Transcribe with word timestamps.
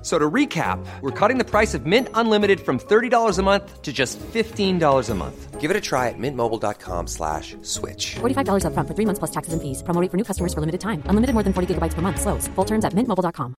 F- 0.00 0.06
So 0.06 0.18
to 0.18 0.30
recap, 0.30 0.78
we're 1.02 1.10
cutting 1.10 1.36
the 1.36 1.44
price 1.44 1.74
of 1.74 1.84
Mint 1.84 2.08
Unlimited 2.14 2.60
from 2.60 2.78
$30 2.78 3.38
a 3.38 3.42
month 3.42 3.82
to 3.82 3.92
just 3.92 4.18
$15 4.32 5.10
a 5.10 5.14
month. 5.14 5.60
Give 5.60 5.70
it 5.70 5.76
a 5.76 5.80
try 5.80 6.08
at 6.08 6.14
mintmobile.com 6.18 7.06
slash 7.06 7.54
switch. 7.60 8.14
$45 8.20 8.64
upfront 8.64 8.88
for 8.88 8.94
three 8.94 9.04
months 9.04 9.18
plus 9.18 9.30
taxes 9.30 9.52
and 9.52 9.60
fees. 9.60 9.82
Promo 9.82 10.00
rate 10.00 10.10
for 10.10 10.16
new 10.16 10.24
customers 10.24 10.54
for 10.54 10.60
limited 10.60 10.80
time. 10.80 11.02
Unlimited 11.04 11.34
more 11.34 11.42
than 11.42 11.52
40 11.52 11.74
gigabytes 11.74 11.92
per 11.92 12.00
month. 12.00 12.18
Slows. 12.18 12.48
Full 12.56 12.64
terms 12.64 12.86
at 12.86 12.94
mintmobile.com. 12.94 13.54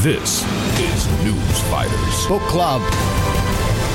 This 0.00 0.44
is 0.80 1.06
News 1.24 1.60
Fighters, 1.70 2.26
Book 2.26 2.42
Club. 2.48 2.80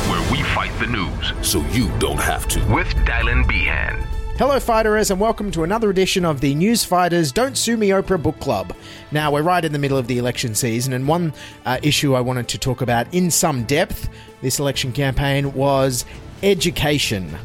where 0.09 0.21
we 0.31 0.43
fight 0.53 0.71
the 0.79 0.87
news 0.87 1.33
so 1.41 1.61
you 1.71 1.89
don't 1.99 2.19
have 2.21 2.47
to. 2.47 2.59
With 2.73 2.87
Dylan 3.09 3.47
Behan. 3.47 3.95
Hello, 4.39 4.57
fighterers, 4.57 5.11
and 5.11 5.19
welcome 5.19 5.51
to 5.51 5.65
another 5.65 5.89
edition 5.89 6.23
of 6.23 6.39
the 6.39 6.55
News 6.55 6.85
Fighters 6.85 7.33
Don't 7.33 7.57
Sue 7.57 7.75
Me 7.75 7.89
Oprah 7.89 8.23
Book 8.23 8.39
Club. 8.39 8.73
Now, 9.11 9.33
we're 9.33 9.41
right 9.41 9.65
in 9.65 9.73
the 9.73 9.79
middle 9.79 9.97
of 9.97 10.07
the 10.07 10.17
election 10.17 10.55
season, 10.55 10.93
and 10.93 11.05
one 11.05 11.33
uh, 11.65 11.77
issue 11.83 12.15
I 12.15 12.21
wanted 12.21 12.47
to 12.47 12.57
talk 12.57 12.79
about 12.79 13.13
in 13.13 13.31
some 13.31 13.65
depth 13.65 14.07
this 14.39 14.57
election 14.57 14.93
campaign 14.93 15.51
was 15.51 16.05
education 16.41 17.37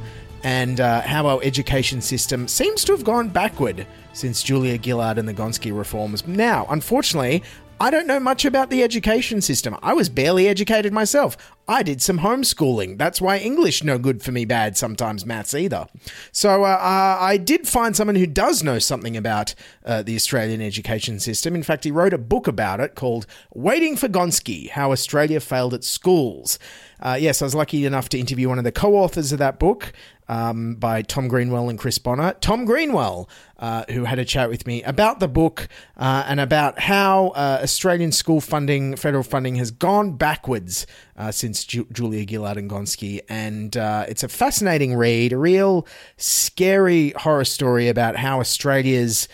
and 0.45 0.79
uh, 0.79 1.01
how 1.01 1.27
our 1.27 1.41
education 1.43 2.01
system 2.01 2.47
seems 2.47 2.85
to 2.85 2.93
have 2.93 3.03
gone 3.03 3.29
backward 3.29 3.89
since 4.13 4.45
Julia 4.45 4.81
Gillard 4.81 5.19
and 5.19 5.27
the 5.27 5.35
Gonski 5.35 5.77
reforms. 5.77 6.25
Now, 6.29 6.65
unfortunately, 6.71 7.43
I 7.81 7.91
don't 7.91 8.07
know 8.07 8.21
much 8.21 8.45
about 8.45 8.71
the 8.71 8.83
education 8.83 9.41
system. 9.41 9.77
I 9.83 9.95
was 9.95 10.09
barely 10.09 10.49
educated 10.49 10.93
myself. 10.93 11.37
I 11.67 11.83
did 11.83 12.01
some 12.01 12.21
homeschooling. 12.21 12.99
That's 12.99 13.21
why 13.21 13.39
English 13.39 13.83
no 13.83 13.99
good 13.99 14.23
for 14.23 14.33
me 14.33 14.45
bad, 14.45 14.77
sometimes 14.77 15.27
maths 15.27 15.55
either. 15.55 15.87
So 16.31 16.65
uh, 16.65 16.69
uh, 16.69 17.19
I 17.21 17.37
did 17.37 17.67
find 17.67 17.97
someone 17.97 18.17
who 18.17 18.27
does 18.27 18.63
know 18.63 18.79
something 18.79 19.17
about 19.17 19.55
uh, 19.85 20.03
the 20.03 20.15
Australian 20.15 20.61
education 20.61 21.19
system. 21.19 21.55
In 21.55 21.63
fact, 21.63 21.85
he 21.85 21.91
wrote 21.91 22.13
a 22.13 22.19
book 22.19 22.47
about 22.47 22.81
it 22.81 22.95
called 22.95 23.27
Waiting 23.55 23.97
for 23.97 24.09
Gonski 24.09 24.71
How 24.71 24.93
Australia 24.93 25.41
Failed 25.41 25.75
at 25.75 25.85
Schools. 25.85 26.59
Uh, 27.01 27.19
yes, 27.21 27.43
I 27.43 27.47
was 27.47 27.55
lucky 27.55 27.85
enough 27.85 28.09
to 28.11 28.19
interview 28.19 28.49
one 28.49 28.59
of 28.59 28.65
the 28.65 28.73
co 28.73 28.95
authors 28.95 29.33
of 29.33 29.39
that 29.39 29.59
book 29.59 29.93
um, 30.29 30.75
by 30.77 31.03
Tom 31.03 31.29
Greenwell 31.29 31.69
and 31.69 31.79
Chris 31.79 31.99
Bonnor. 31.99 32.35
Tom 32.41 32.65
Greenwell, 32.65 33.29
uh, 33.59 33.85
who 33.91 34.05
had 34.05 34.19
a 34.19 34.25
chat 34.25 34.49
with 34.49 34.67
me 34.67 34.83
about 34.83 35.21
the 35.21 35.29
book 35.29 35.69
uh, 35.97 36.25
and 36.27 36.41
about 36.41 36.79
how 36.81 37.29
uh, 37.29 37.61
Australian 37.63 38.13
school 38.13 38.41
funding, 38.41 38.97
federal 38.97 39.23
funding, 39.23 39.57
has 39.57 39.71
gone 39.71 40.17
backwards 40.17 40.87
uh, 41.17 41.31
since 41.31 41.65
Ju- 41.65 41.87
Julia 41.93 42.27
Gillard 42.29 42.57
and 42.57 42.71
Gonski. 42.71 43.21
And 43.29 43.77
uh, 43.77 44.07
it's 44.09 44.23
a 44.23 44.29
fascinating 44.29 44.95
read, 44.95 45.33
a 45.33 45.39
real 45.39 45.87
scary 46.17 47.11
horror 47.17 47.45
story 47.45 47.89
about 47.89 48.17
how 48.17 48.41
Australia's 48.41 49.29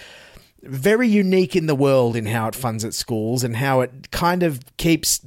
very 0.62 1.08
unique 1.08 1.56
in 1.56 1.66
the 1.66 1.74
world 1.74 2.16
in 2.16 2.26
how 2.26 2.48
it 2.48 2.54
funds 2.54 2.84
its 2.84 2.96
schools 2.96 3.42
and 3.42 3.56
how 3.56 3.80
it 3.80 4.10
kind 4.10 4.42
of 4.42 4.60
keeps 4.76 5.20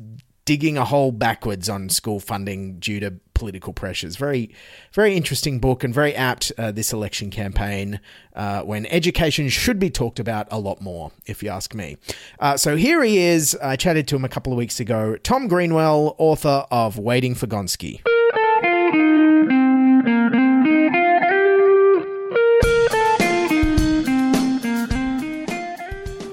digging 0.46 0.78
a 0.78 0.86
hole 0.86 1.12
backwards 1.12 1.70
on 1.70 1.90
school 1.90 2.20
funding 2.20 2.80
due 2.80 3.00
to 3.00 3.14
political 3.34 3.74
pressures. 3.74 4.16
Very, 4.16 4.54
very 4.94 5.16
interesting 5.16 5.60
book 5.60 5.84
and 5.84 5.94
very 5.94 6.16
apt 6.16 6.52
uh, 6.58 6.72
this 6.72 6.94
election 6.94 7.30
campaign 7.30 8.00
uh, 8.36 8.62
when 8.62 8.86
education 8.88 9.50
should 9.50 9.80
be 9.80 9.90
talked 9.90 10.20
about 10.20 10.48
a 10.52 10.60
lot 10.60 10.82
more, 10.82 11.12
if 11.26 11.44
you 11.44 11.50
ask 11.50 11.74
me. 11.74 11.98
Uh, 12.40 12.58
so 12.58 12.76
here 12.76 13.04
he 13.04 13.20
is. 13.20 13.58
I 13.62 13.76
chatted 13.76 14.08
to 14.10 14.16
him 14.16 14.26
a 14.26 14.30
couple 14.30 14.54
of 14.54 14.58
weeks 14.58 14.80
ago. 14.80 15.18
Tom 15.18 15.48
Greenwell, 15.48 16.16
author 16.18 16.66
of 16.72 16.98
Waiting 16.98 17.36
for 17.36 17.48
Gonski. 17.48 18.02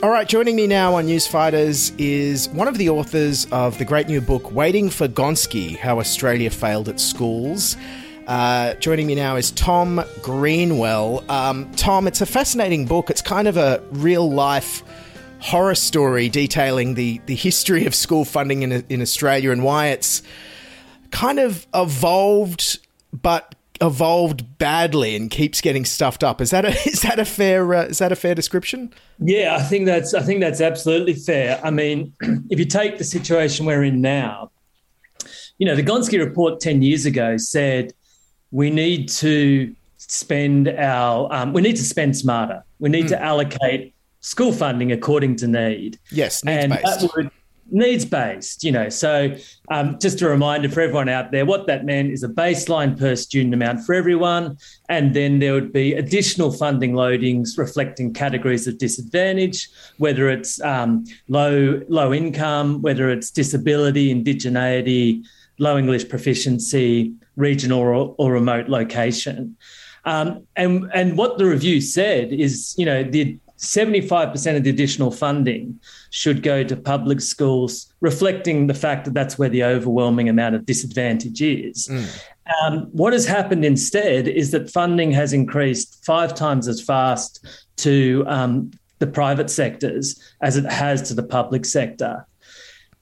All 0.02 0.08
right, 0.08 0.26
joining 0.26 0.56
me 0.56 0.66
now 0.66 0.94
on 0.94 1.04
News 1.04 1.26
Fighters 1.26 1.92
is 1.98 2.48
one 2.48 2.68
of 2.68 2.78
the 2.78 2.88
authors 2.88 3.46
of 3.52 3.76
the 3.76 3.84
great 3.84 4.08
new 4.08 4.22
book, 4.22 4.50
Waiting 4.50 4.88
for 4.88 5.06
Gonski 5.06 5.76
How 5.76 6.00
Australia 6.00 6.48
Failed 6.48 6.88
at 6.88 6.98
Schools. 6.98 7.76
Uh, 8.26 8.72
joining 8.74 9.06
me 9.06 9.14
now 9.14 9.36
is 9.36 9.50
Tom 9.50 10.02
Greenwell. 10.22 11.22
Um, 11.30 11.70
Tom, 11.72 12.06
it's 12.06 12.22
a 12.22 12.26
fascinating 12.26 12.86
book. 12.86 13.10
It's 13.10 13.20
kind 13.20 13.46
of 13.46 13.58
a 13.58 13.82
real 13.90 14.30
life 14.30 14.82
horror 15.38 15.74
story 15.74 16.30
detailing 16.30 16.94
the, 16.94 17.20
the 17.26 17.34
history 17.34 17.84
of 17.84 17.94
school 17.94 18.24
funding 18.24 18.62
in, 18.62 18.72
in 18.88 19.02
Australia 19.02 19.50
and 19.50 19.62
why 19.62 19.88
it's 19.88 20.22
kind 21.10 21.38
of 21.38 21.66
evolved, 21.74 22.78
but 23.12 23.54
evolved 23.80 24.58
badly 24.58 25.16
and 25.16 25.30
keeps 25.30 25.60
getting 25.60 25.84
stuffed 25.84 26.22
up. 26.22 26.40
Is 26.40 26.50
that 26.50 26.64
a 26.64 26.68
is 26.88 27.02
that 27.02 27.18
a 27.18 27.24
fair 27.24 27.74
uh, 27.74 27.84
is 27.84 27.98
that 27.98 28.12
a 28.12 28.16
fair 28.16 28.34
description? 28.34 28.92
Yeah, 29.18 29.56
I 29.56 29.62
think 29.62 29.86
that's 29.86 30.14
I 30.14 30.22
think 30.22 30.40
that's 30.40 30.60
absolutely 30.60 31.14
fair. 31.14 31.60
I 31.64 31.70
mean, 31.70 32.12
if 32.50 32.58
you 32.58 32.64
take 32.64 32.98
the 32.98 33.04
situation 33.04 33.66
we're 33.66 33.84
in 33.84 34.00
now, 34.00 34.50
you 35.58 35.66
know, 35.66 35.74
the 35.74 35.82
Gonski 35.82 36.18
report 36.18 36.60
ten 36.60 36.82
years 36.82 37.06
ago 37.06 37.36
said 37.36 37.92
we 38.50 38.70
need 38.70 39.08
to 39.08 39.74
spend 39.96 40.68
our 40.68 41.32
um, 41.32 41.52
we 41.52 41.62
need 41.62 41.76
to 41.76 41.84
spend 41.84 42.16
smarter. 42.16 42.64
We 42.78 42.88
need 42.88 43.08
to 43.08 43.22
allocate 43.22 43.94
school 44.20 44.52
funding 44.52 44.92
according 44.92 45.36
to 45.36 45.46
need. 45.46 45.98
Yes, 46.10 46.42
and 46.44 46.72
that 46.72 47.10
would 47.14 47.30
needs 47.72 48.04
based. 48.04 48.64
You 48.64 48.72
know, 48.72 48.88
so 48.88 49.36
um, 49.70 49.98
just 49.98 50.22
a 50.22 50.28
reminder 50.28 50.68
for 50.68 50.80
everyone 50.80 51.08
out 51.08 51.32
there, 51.32 51.46
what 51.46 51.66
that 51.66 51.84
meant 51.84 52.10
is 52.10 52.22
a 52.22 52.28
baseline 52.28 52.98
per 52.98 53.16
student 53.16 53.54
amount 53.54 53.84
for 53.84 53.94
everyone, 53.94 54.56
and 54.88 55.14
then 55.14 55.38
there 55.38 55.52
would 55.52 55.72
be 55.72 55.94
additional 55.94 56.52
funding 56.52 56.92
loadings 56.92 57.58
reflecting 57.58 58.12
categories 58.12 58.66
of 58.66 58.78
disadvantage, 58.78 59.68
whether 59.98 60.28
it's 60.28 60.60
um, 60.62 61.04
low 61.28 61.80
low 61.88 62.12
income, 62.12 62.82
whether 62.82 63.10
it's 63.10 63.30
disability, 63.30 64.14
indigeneity, 64.14 65.24
low 65.58 65.78
English 65.78 66.08
proficiency, 66.08 67.14
regional 67.36 67.80
or, 67.80 68.14
or 68.18 68.32
remote 68.32 68.68
location. 68.68 69.56
Um, 70.04 70.46
and 70.56 70.90
and 70.94 71.16
what 71.16 71.38
the 71.38 71.44
review 71.44 71.80
said 71.80 72.32
is, 72.32 72.74
you 72.78 72.86
know, 72.86 73.04
the 73.04 73.38
75% 73.60 74.56
of 74.56 74.64
the 74.64 74.70
additional 74.70 75.10
funding 75.10 75.78
should 76.08 76.42
go 76.42 76.64
to 76.64 76.74
public 76.76 77.20
schools, 77.20 77.92
reflecting 78.00 78.66
the 78.66 78.74
fact 78.74 79.04
that 79.04 79.14
that's 79.14 79.38
where 79.38 79.50
the 79.50 79.62
overwhelming 79.62 80.28
amount 80.28 80.54
of 80.54 80.64
disadvantage 80.64 81.42
is. 81.42 81.88
Um, 82.62 82.88
what 82.92 83.12
has 83.12 83.26
happened 83.26 83.64
instead 83.64 84.26
is 84.26 84.50
that 84.52 84.70
funding 84.70 85.12
has 85.12 85.32
increased 85.32 86.04
five 86.04 86.34
times 86.34 86.68
as 86.68 86.80
fast 86.80 87.46
to 87.76 88.24
um, 88.26 88.70
the 88.98 89.06
private 89.06 89.50
sectors 89.50 90.18
as 90.40 90.56
it 90.56 90.64
has 90.64 91.02
to 91.08 91.14
the 91.14 91.22
public 91.22 91.66
sector. 91.66 92.26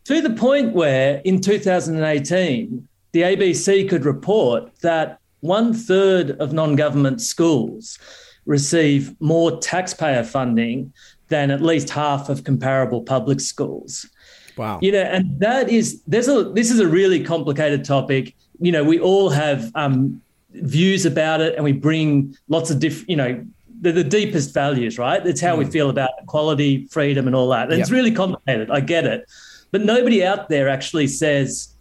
To 0.04 0.20
the 0.20 0.30
point 0.30 0.74
where 0.74 1.20
in 1.24 1.40
2018, 1.40 2.88
the 3.12 3.22
ABC 3.22 3.88
could 3.88 4.04
report 4.04 4.74
that 4.80 5.20
one 5.40 5.72
third 5.72 6.32
of 6.32 6.52
non 6.52 6.74
government 6.74 7.20
schools 7.20 7.98
receive 8.48 9.14
more 9.20 9.60
taxpayer 9.60 10.24
funding 10.24 10.92
than 11.28 11.50
at 11.50 11.60
least 11.60 11.90
half 11.90 12.30
of 12.30 12.42
comparable 12.42 13.02
public 13.02 13.40
schools. 13.40 14.08
Wow. 14.56 14.80
You 14.82 14.90
know, 14.90 15.02
and 15.02 15.38
that 15.38 15.68
is 15.68 16.02
there's 16.06 16.26
a 16.26 16.44
this 16.44 16.70
is 16.70 16.80
a 16.80 16.88
really 16.88 17.22
complicated 17.22 17.84
topic. 17.84 18.34
You 18.58 18.72
know, 18.72 18.82
we 18.82 18.98
all 18.98 19.28
have 19.28 19.70
um, 19.76 20.20
views 20.50 21.06
about 21.06 21.40
it, 21.40 21.54
and 21.54 21.62
we 21.62 21.72
bring 21.72 22.36
lots 22.48 22.70
of 22.70 22.80
different. 22.80 23.10
You 23.10 23.16
know, 23.16 23.46
the, 23.80 23.92
the 23.92 24.02
deepest 24.02 24.52
values, 24.52 24.98
right? 24.98 25.24
It's 25.24 25.40
how 25.40 25.54
mm. 25.54 25.58
we 25.58 25.64
feel 25.66 25.90
about 25.90 26.10
equality, 26.20 26.86
freedom, 26.86 27.28
and 27.28 27.36
all 27.36 27.50
that. 27.50 27.64
And 27.64 27.72
yep. 27.72 27.80
It's 27.80 27.92
really 27.92 28.10
complicated. 28.10 28.70
I 28.70 28.80
get 28.80 29.04
it, 29.04 29.26
but 29.70 29.82
nobody 29.82 30.24
out 30.24 30.48
there 30.48 30.68
actually 30.68 31.06
says 31.06 31.74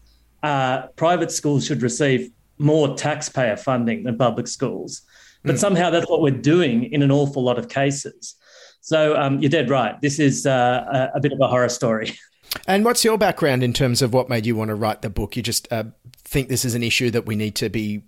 uh, 0.44 0.88
private 0.98 1.32
schools 1.32 1.66
should 1.66 1.82
receive 1.82 2.30
more 2.60 2.96
taxpayer 2.96 3.56
funding 3.56 4.04
than 4.04 4.18
public 4.18 4.48
schools. 4.48 5.02
But 5.48 5.56
mm. 5.56 5.60
somehow 5.60 5.90
that's 5.90 6.10
what 6.10 6.22
we're 6.22 6.32
doing 6.32 6.92
in 6.92 7.02
an 7.02 7.12
awful 7.12 7.44
lot 7.44 7.58
of 7.58 7.70
cases. 7.70 8.36
So 8.82 9.18
um, 9.18 9.40
you're 9.40 9.50
dead 9.50 9.70
right. 9.70 10.00
This 10.02 10.20
is 10.20 10.46
uh, 10.46 11.10
a, 11.14 11.18
a 11.18 11.20
bit 11.20 11.32
of 11.32 11.40
a 11.42 11.48
horror 11.48 11.70
story. 11.70 12.18
And 12.66 12.86
what's 12.86 13.04
your 13.04 13.18
background 13.18 13.62
in 13.62 13.74
terms 13.74 14.02
of 14.02 14.14
what 14.14 14.30
made 14.30 14.46
you 14.46 14.56
want 14.56 14.70
to 14.70 14.76
write 14.76 15.02
the 15.02 15.10
book? 15.10 15.36
You 15.36 15.44
just 15.44 15.72
uh, 15.72 15.84
think 16.24 16.50
this 16.50 16.66
is 16.66 16.76
an 16.76 16.84
issue 16.84 17.12
that 17.12 17.26
we 17.26 17.36
need 17.36 17.56
to 17.56 17.70
be 17.70 18.04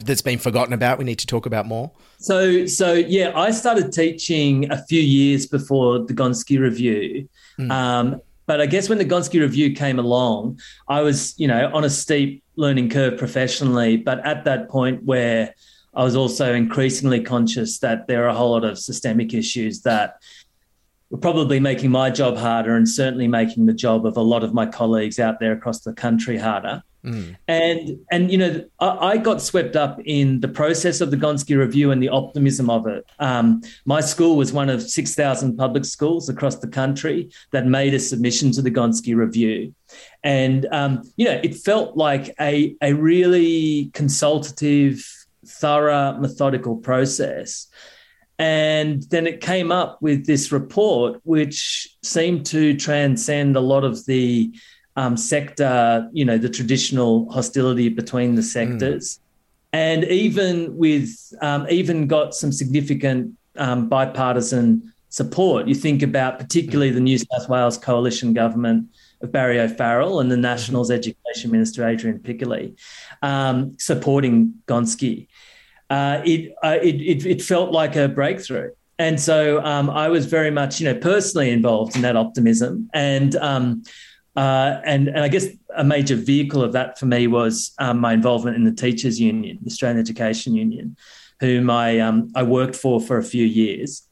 that's 0.00 0.20
been 0.20 0.38
forgotten 0.38 0.72
about. 0.72 0.98
We 0.98 1.04
need 1.04 1.20
to 1.20 1.26
talk 1.26 1.46
about 1.46 1.66
more. 1.66 1.92
So, 2.18 2.66
so 2.66 2.92
yeah, 2.92 3.32
I 3.34 3.50
started 3.50 3.92
teaching 3.92 4.70
a 4.70 4.84
few 4.86 5.00
years 5.00 5.46
before 5.46 6.00
the 6.00 6.14
Gonski 6.14 6.58
Review. 6.58 7.28
Mm. 7.58 7.70
Um, 7.70 8.20
but 8.46 8.60
I 8.60 8.66
guess 8.66 8.88
when 8.88 8.98
the 8.98 9.04
Gonski 9.04 9.40
Review 9.40 9.74
came 9.74 9.98
along, 9.98 10.60
I 10.88 11.00
was, 11.00 11.38
you 11.38 11.48
know, 11.48 11.70
on 11.72 11.84
a 11.84 11.90
steep 11.90 12.42
learning 12.56 12.90
curve 12.90 13.18
professionally. 13.18 13.96
But 13.96 14.24
at 14.26 14.44
that 14.44 14.68
point 14.68 15.02
where 15.04 15.54
I 15.96 16.04
was 16.04 16.16
also 16.16 16.54
increasingly 16.54 17.22
conscious 17.22 17.78
that 17.78 18.06
there 18.06 18.24
are 18.24 18.28
a 18.28 18.34
whole 18.34 18.52
lot 18.52 18.64
of 18.64 18.78
systemic 18.78 19.34
issues 19.34 19.82
that 19.82 20.20
were 21.10 21.18
probably 21.18 21.60
making 21.60 21.90
my 21.90 22.10
job 22.10 22.36
harder 22.36 22.76
and 22.76 22.88
certainly 22.88 23.28
making 23.28 23.66
the 23.66 23.72
job 23.72 24.06
of 24.06 24.16
a 24.16 24.22
lot 24.22 24.42
of 24.42 24.52
my 24.52 24.66
colleagues 24.66 25.18
out 25.18 25.40
there 25.40 25.52
across 25.52 25.80
the 25.80 25.92
country 25.92 26.36
harder. 26.36 26.82
Mm. 27.04 27.36
And 27.48 27.98
and 28.10 28.32
you 28.32 28.38
know, 28.38 28.64
I, 28.80 28.88
I, 28.88 29.16
got 29.18 29.42
swept 29.42 29.76
up 29.76 30.00
in 30.06 30.40
the 30.40 30.48
process 30.48 31.02
of 31.02 31.10
the 31.10 31.18
Gonski 31.18 31.56
Review 31.56 31.90
and 31.90 32.02
the 32.02 32.08
optimism 32.08 32.70
of 32.70 32.86
it. 32.86 33.04
Um, 33.18 33.60
my 33.84 34.00
school 34.00 34.36
was 34.36 34.54
one 34.54 34.70
of 34.70 34.80
six 34.80 35.14
thousand 35.14 35.58
public 35.58 35.84
schools 35.84 36.30
across 36.30 36.56
the 36.56 36.66
country 36.66 37.28
that 37.52 37.66
made 37.66 37.92
a 37.92 38.00
submission 38.00 38.52
to 38.52 38.62
the 38.62 38.70
Gonski 38.70 39.14
Review, 39.14 39.74
and 40.22 40.66
um, 40.72 41.02
you 41.16 41.26
know, 41.26 41.38
it 41.44 41.56
felt 41.56 41.94
like 41.94 42.34
a 42.40 42.74
a 42.80 42.94
really 42.94 43.90
consultative, 43.92 45.06
thorough, 45.46 46.16
methodical 46.18 46.76
process. 46.76 47.68
And 48.38 49.02
then 49.10 49.26
it 49.26 49.40
came 49.40 49.70
up 49.70 50.02
with 50.02 50.26
this 50.26 50.50
report, 50.50 51.20
which 51.24 51.88
seemed 52.02 52.46
to 52.46 52.76
transcend 52.76 53.56
a 53.56 53.60
lot 53.60 53.84
of 53.84 54.04
the 54.06 54.52
um, 54.96 55.16
sector, 55.16 56.08
you 56.12 56.24
know, 56.24 56.38
the 56.38 56.48
traditional 56.48 57.30
hostility 57.30 57.88
between 57.88 58.34
the 58.34 58.42
hmm. 58.42 58.46
sectors, 58.46 59.16
mm. 59.16 59.20
and 59.72 60.04
even 60.04 60.76
with 60.76 61.16
um, 61.40 61.66
even 61.68 62.06
got 62.06 62.34
some 62.34 62.52
significant 62.52 63.32
um, 63.56 63.88
bipartisan 63.88 64.92
support. 65.08 65.68
You 65.68 65.74
think 65.74 66.02
about 66.02 66.38
particularly 66.38 66.90
the 66.90 67.00
New 67.00 67.18
South 67.18 67.48
Wales 67.48 67.78
coalition 67.78 68.32
government 68.34 68.88
of 69.24 69.32
Barry 69.32 69.58
O'Farrell 69.58 70.20
and 70.20 70.30
the 70.30 70.36
Nationals 70.36 70.90
Education 70.90 71.50
Minister 71.50 71.86
Adrian 71.86 72.20
Piccoli 72.20 72.78
um, 73.22 73.76
supporting 73.78 74.54
Gonski. 74.68 75.26
Uh, 75.90 76.20
it, 76.24 76.54
uh, 76.62 76.78
it, 76.80 76.96
it, 77.00 77.26
it 77.26 77.42
felt 77.42 77.72
like 77.72 77.96
a 77.96 78.08
breakthrough. 78.08 78.70
And 78.98 79.18
so 79.18 79.64
um, 79.64 79.90
I 79.90 80.08
was 80.08 80.26
very 80.26 80.50
much, 80.50 80.80
you 80.80 80.92
know, 80.92 80.98
personally 80.98 81.50
involved 81.50 81.96
in 81.96 82.02
that 82.02 82.16
optimism. 82.16 82.88
And 82.94 83.34
um, 83.36 83.82
uh, 84.36 84.80
and, 84.84 85.08
and 85.08 85.20
I 85.20 85.28
guess 85.28 85.46
a 85.76 85.84
major 85.84 86.16
vehicle 86.16 86.62
of 86.62 86.72
that 86.72 86.98
for 86.98 87.06
me 87.06 87.26
was 87.26 87.72
um, 87.78 87.98
my 88.00 88.12
involvement 88.12 88.56
in 88.56 88.64
the 88.64 88.72
Teachers 88.72 89.20
Union, 89.20 89.58
the 89.62 89.70
Australian 89.70 90.00
Education 90.00 90.54
Union, 90.54 90.96
whom 91.40 91.70
I 91.70 92.00
um, 92.00 92.30
I 92.34 92.42
worked 92.42 92.76
for 92.76 93.00
for 93.00 93.18
a 93.18 93.22
few 93.22 93.44
years, 93.44 94.02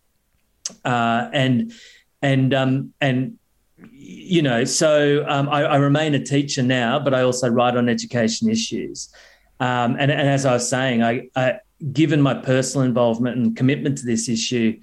uh, 0.85 1.29
and 1.33 1.73
and 2.21 2.55
um, 2.55 2.95
and 3.01 3.39
you 3.91 4.43
know, 4.43 4.65
so 4.65 5.25
um, 5.29 5.49
I, 5.49 5.65
I, 5.65 5.77
remain 5.77 6.15
a 6.15 6.25
teacher 6.25 6.63
now, 6.63 6.99
but 6.99 7.15
I 7.15 7.23
also 7.23 7.49
write 7.49 7.77
on 7.77 7.89
education 7.89 8.49
issues. 8.49 9.13
Um, 9.61 9.97
and, 9.99 10.11
and, 10.11 10.29
as 10.29 10.47
I 10.47 10.55
was 10.55 10.69
saying, 10.69 11.03
I, 11.03 11.29
I, 11.37 11.59
given 11.93 12.21
my 12.21 12.35
personal 12.35 12.87
involvement 12.87 13.37
and 13.37 13.57
commitment 13.57 13.99
to 13.99 14.07
this 14.07 14.29
issue, 14.29 14.81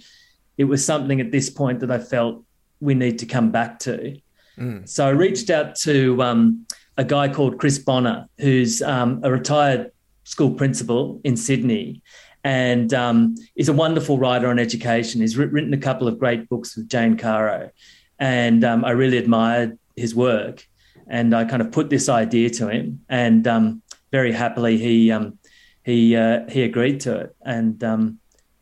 it 0.57 0.65
was 0.65 0.83
something 0.85 1.19
at 1.21 1.31
this 1.31 1.49
point 1.49 1.79
that 1.79 1.91
I 1.91 1.99
felt 1.99 2.43
we 2.79 2.93
need 2.93 3.19
to 3.19 3.25
come 3.25 3.51
back 3.51 3.79
to. 3.79 4.19
Mm. 4.57 4.87
So 4.87 5.07
I 5.07 5.11
reached 5.11 5.49
out 5.49 5.75
to 5.77 6.21
um, 6.21 6.65
a 6.97 7.03
guy 7.03 7.29
called 7.29 7.59
Chris 7.59 7.79
Bonnor, 7.79 8.27
who's 8.37 8.81
um, 8.81 9.21
a 9.23 9.31
retired 9.31 9.91
school 10.23 10.51
principal 10.51 11.21
in 11.23 11.35
Sydney 11.35 12.01
and 12.43 12.93
um, 12.93 13.35
is 13.55 13.69
a 13.69 13.73
wonderful 13.73 14.17
writer 14.17 14.47
on 14.47 14.59
education. 14.59 15.21
He's 15.21 15.37
written 15.37 15.73
a 15.73 15.77
couple 15.77 16.07
of 16.07 16.19
great 16.19 16.47
books 16.49 16.75
with 16.75 16.87
Jane 16.87 17.17
Caro. 17.17 17.71
And 18.19 18.63
um, 18.63 18.85
I 18.85 18.91
really 18.91 19.17
admired 19.17 19.77
his 19.95 20.13
work. 20.13 20.67
And 21.07 21.33
I 21.33 21.45
kind 21.45 21.61
of 21.61 21.71
put 21.71 21.89
this 21.89 22.09
idea 22.09 22.49
to 22.51 22.67
him. 22.67 23.01
And 23.09 23.47
um, 23.47 23.81
very 24.11 24.31
happily, 24.31 24.77
he, 24.77 25.11
um, 25.11 25.39
he, 25.83 26.15
uh, 26.15 26.47
he 26.49 26.63
agreed 26.63 26.99
to 27.01 27.17
it. 27.17 27.35
And 27.43 27.83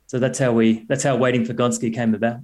so 0.07 0.19
that's 0.19 0.39
how 0.39 0.53
we 0.53 0.85
that's 0.87 1.03
how 1.03 1.17
waiting 1.17 1.43
for 1.43 1.53
Gonski 1.53 1.93
came 1.93 2.15
about. 2.15 2.39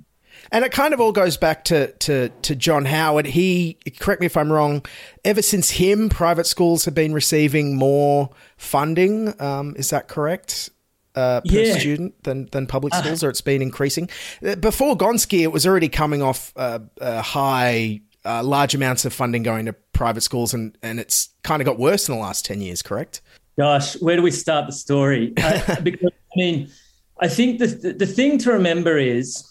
And 0.51 0.65
it 0.65 0.71
kind 0.71 0.93
of 0.93 0.99
all 0.99 1.11
goes 1.11 1.37
back 1.37 1.63
to, 1.65 1.91
to, 1.93 2.29
to 2.29 2.55
John 2.55 2.85
Howard. 2.85 3.27
He, 3.27 3.77
correct 3.99 4.19
me 4.19 4.25
if 4.25 4.35
I'm 4.35 4.51
wrong, 4.51 4.85
ever 5.23 5.41
since 5.41 5.71
him, 5.71 6.09
private 6.09 6.45
schools 6.45 6.85
have 6.85 6.93
been 6.93 7.13
receiving 7.13 7.77
more 7.77 8.29
funding. 8.57 9.39
Um, 9.41 9.73
is 9.77 9.89
that 9.91 10.07
correct? 10.07 10.69
Uh, 11.15 11.41
per 11.41 11.59
yeah. 11.59 11.77
student 11.77 12.23
than 12.23 12.47
than 12.51 12.65
public 12.65 12.91
uh-huh. 12.91 13.03
schools, 13.03 13.23
uh, 13.23 13.27
or 13.27 13.29
it's 13.29 13.41
been 13.41 13.61
increasing. 13.61 14.09
Uh, 14.43 14.55
before 14.55 14.97
Gonski, 14.97 15.41
it 15.41 15.51
was 15.51 15.67
already 15.67 15.87
coming 15.87 16.23
off 16.23 16.51
uh, 16.55 16.79
uh, 16.99 17.21
high, 17.21 18.01
uh, 18.25 18.41
large 18.41 18.73
amounts 18.73 19.05
of 19.05 19.13
funding 19.13 19.43
going 19.43 19.67
to 19.67 19.73
private 19.93 20.21
schools, 20.21 20.55
and 20.55 20.75
and 20.81 20.99
it's 20.99 21.29
kind 21.43 21.61
of 21.61 21.67
got 21.67 21.77
worse 21.77 22.09
in 22.09 22.15
the 22.15 22.21
last 22.21 22.45
ten 22.45 22.61
years. 22.61 22.81
Correct? 22.81 23.21
Gosh, 23.59 23.93
where 24.01 24.15
do 24.15 24.23
we 24.23 24.31
start 24.31 24.65
the 24.65 24.73
story? 24.73 25.27
because 25.83 26.09
I 26.11 26.35
mean, 26.35 26.71
I 27.19 27.27
think 27.27 27.59
the 27.59 27.67
the 27.97 28.07
thing 28.07 28.39
to 28.39 28.51
remember 28.51 28.97
is 28.97 29.47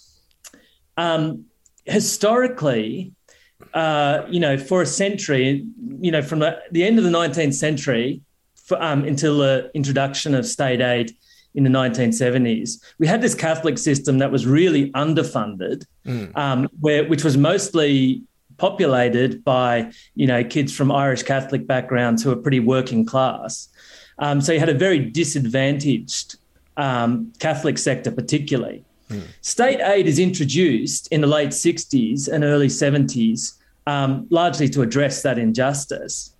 um, 0.96 1.44
historically, 1.84 3.12
uh, 3.74 4.22
you 4.28 4.40
know, 4.40 4.56
for 4.58 4.82
a 4.82 4.86
century, 4.86 5.66
you 6.00 6.10
know, 6.10 6.22
from 6.22 6.40
the, 6.40 6.58
the 6.70 6.84
end 6.84 6.98
of 6.98 7.04
the 7.04 7.10
19th 7.10 7.54
century 7.54 8.20
for, 8.54 8.82
um, 8.82 9.04
until 9.04 9.38
the 9.38 9.70
introduction 9.74 10.34
of 10.34 10.46
state 10.46 10.80
aid 10.80 11.12
in 11.54 11.64
the 11.64 11.70
1970s, 11.70 12.82
we 12.98 13.06
had 13.06 13.20
this 13.20 13.34
Catholic 13.34 13.78
system 13.78 14.18
that 14.18 14.30
was 14.30 14.46
really 14.46 14.90
underfunded, 14.92 15.84
mm. 16.06 16.34
um, 16.36 16.68
where 16.80 17.06
which 17.06 17.24
was 17.24 17.36
mostly 17.36 18.22
populated 18.56 19.42
by 19.44 19.90
you 20.14 20.26
know 20.26 20.42
kids 20.44 20.74
from 20.74 20.90
Irish 20.90 21.22
Catholic 21.22 21.66
backgrounds 21.66 22.22
who 22.22 22.30
are 22.30 22.36
pretty 22.36 22.60
working 22.60 23.04
class. 23.04 23.68
Um, 24.18 24.40
so 24.40 24.52
you 24.52 24.60
had 24.60 24.68
a 24.68 24.74
very 24.74 24.98
disadvantaged 24.98 26.36
um, 26.76 27.32
Catholic 27.38 27.78
sector, 27.78 28.10
particularly. 28.10 28.84
State 29.40 29.80
aid 29.80 30.06
is 30.06 30.18
introduced 30.18 31.08
in 31.08 31.20
the 31.20 31.26
late 31.26 31.50
60s 31.50 32.28
and 32.28 32.44
early 32.44 32.68
70s, 32.68 33.58
um, 33.86 34.26
largely 34.30 34.68
to 34.70 34.82
address 34.82 35.22
that 35.22 35.38
injustice. 35.38 36.34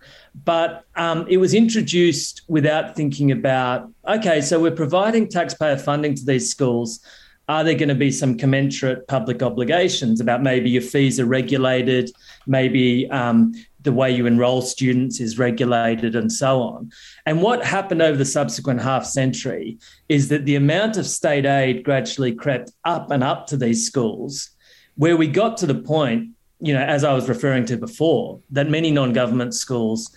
But 0.44 0.84
um, 0.96 1.26
it 1.28 1.36
was 1.36 1.52
introduced 1.52 2.42
without 2.48 2.96
thinking 2.96 3.32
about 3.32 3.90
okay, 4.08 4.40
so 4.40 4.60
we're 4.60 4.70
providing 4.70 5.28
taxpayer 5.28 5.76
funding 5.76 6.14
to 6.14 6.24
these 6.24 6.50
schools. 6.50 7.00
Are 7.48 7.64
there 7.64 7.74
going 7.74 7.88
to 7.88 7.94
be 7.94 8.10
some 8.12 8.38
commensurate 8.38 9.08
public 9.08 9.42
obligations 9.42 10.20
about 10.20 10.42
maybe 10.42 10.70
your 10.70 10.80
fees 10.80 11.18
are 11.20 11.26
regulated, 11.26 12.10
maybe 12.46 13.10
um, 13.10 13.52
the 13.82 13.92
way 13.92 14.10
you 14.10 14.26
enroll 14.26 14.62
students 14.62 15.20
is 15.20 15.38
regulated 15.38 16.14
and 16.14 16.32
so 16.32 16.62
on. 16.62 16.90
And 17.26 17.42
what 17.42 17.64
happened 17.64 18.02
over 18.02 18.16
the 18.16 18.24
subsequent 18.24 18.80
half 18.80 19.04
century 19.04 19.78
is 20.08 20.28
that 20.28 20.44
the 20.44 20.56
amount 20.56 20.96
of 20.96 21.06
state 21.06 21.44
aid 21.44 21.84
gradually 21.84 22.34
crept 22.34 22.72
up 22.84 23.10
and 23.10 23.24
up 23.24 23.46
to 23.48 23.56
these 23.56 23.86
schools, 23.86 24.50
where 24.96 25.16
we 25.16 25.26
got 25.26 25.56
to 25.58 25.66
the 25.66 25.74
point, 25.74 26.30
you 26.62 26.72
know, 26.72 26.82
as 26.82 27.02
I 27.04 27.12
was 27.12 27.28
referring 27.28 27.66
to 27.66 27.76
before, 27.76 28.40
that 28.50 28.70
many 28.70 28.90
non 28.90 29.12
government 29.12 29.52
schools 29.54 30.16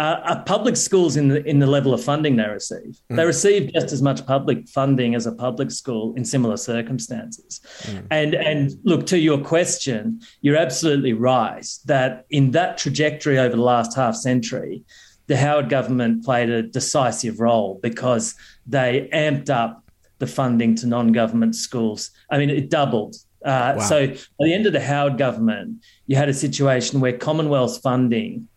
uh, 0.00 0.20
are 0.24 0.42
public 0.44 0.76
schools 0.76 1.16
in 1.16 1.28
the 1.28 1.44
in 1.44 1.58
the 1.58 1.66
level 1.66 1.94
of 1.94 2.02
funding 2.02 2.36
they 2.36 2.48
receive. 2.48 2.98
Mm. 3.10 3.16
They 3.16 3.26
receive 3.26 3.72
just 3.72 3.92
as 3.92 4.02
much 4.02 4.26
public 4.26 4.68
funding 4.68 5.14
as 5.14 5.26
a 5.26 5.32
public 5.32 5.70
school 5.70 6.14
in 6.16 6.24
similar 6.24 6.56
circumstances. 6.56 7.60
Mm. 7.82 8.06
And 8.10 8.34
and 8.34 8.72
look 8.82 9.06
to 9.08 9.18
your 9.18 9.38
question, 9.38 10.20
you're 10.40 10.56
absolutely 10.56 11.12
right 11.12 11.66
that 11.84 12.24
in 12.30 12.50
that 12.52 12.78
trajectory 12.78 13.38
over 13.38 13.54
the 13.54 13.62
last 13.62 13.94
half 13.94 14.16
century, 14.16 14.82
the 15.26 15.36
Howard 15.36 15.68
government 15.68 16.24
played 16.24 16.48
a 16.50 16.62
decisive 16.62 17.40
role 17.40 17.78
because 17.82 18.34
they 18.66 19.08
amped 19.12 19.50
up 19.50 19.84
the 20.18 20.26
funding 20.26 20.74
to 20.76 20.86
non-government 20.86 21.54
schools. 21.54 22.10
I 22.30 22.38
mean, 22.38 22.50
it 22.50 22.70
doubled 22.70 23.16
Uh, 23.44 23.74
Wow. 23.76 23.84
So 23.84 24.06
by 24.08 24.46
the 24.46 24.54
end 24.54 24.66
of 24.66 24.72
the 24.72 24.80
Howard 24.80 25.18
government, 25.18 25.84
you 26.06 26.16
had 26.16 26.28
a 26.28 26.34
situation 26.34 27.00
where 27.00 27.16
Commonwealth 27.16 27.82
funding, 27.82 28.48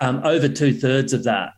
um, 0.00 0.20
over 0.24 0.48
two 0.48 0.72
thirds 0.72 1.12
of 1.12 1.24
that 1.24 1.52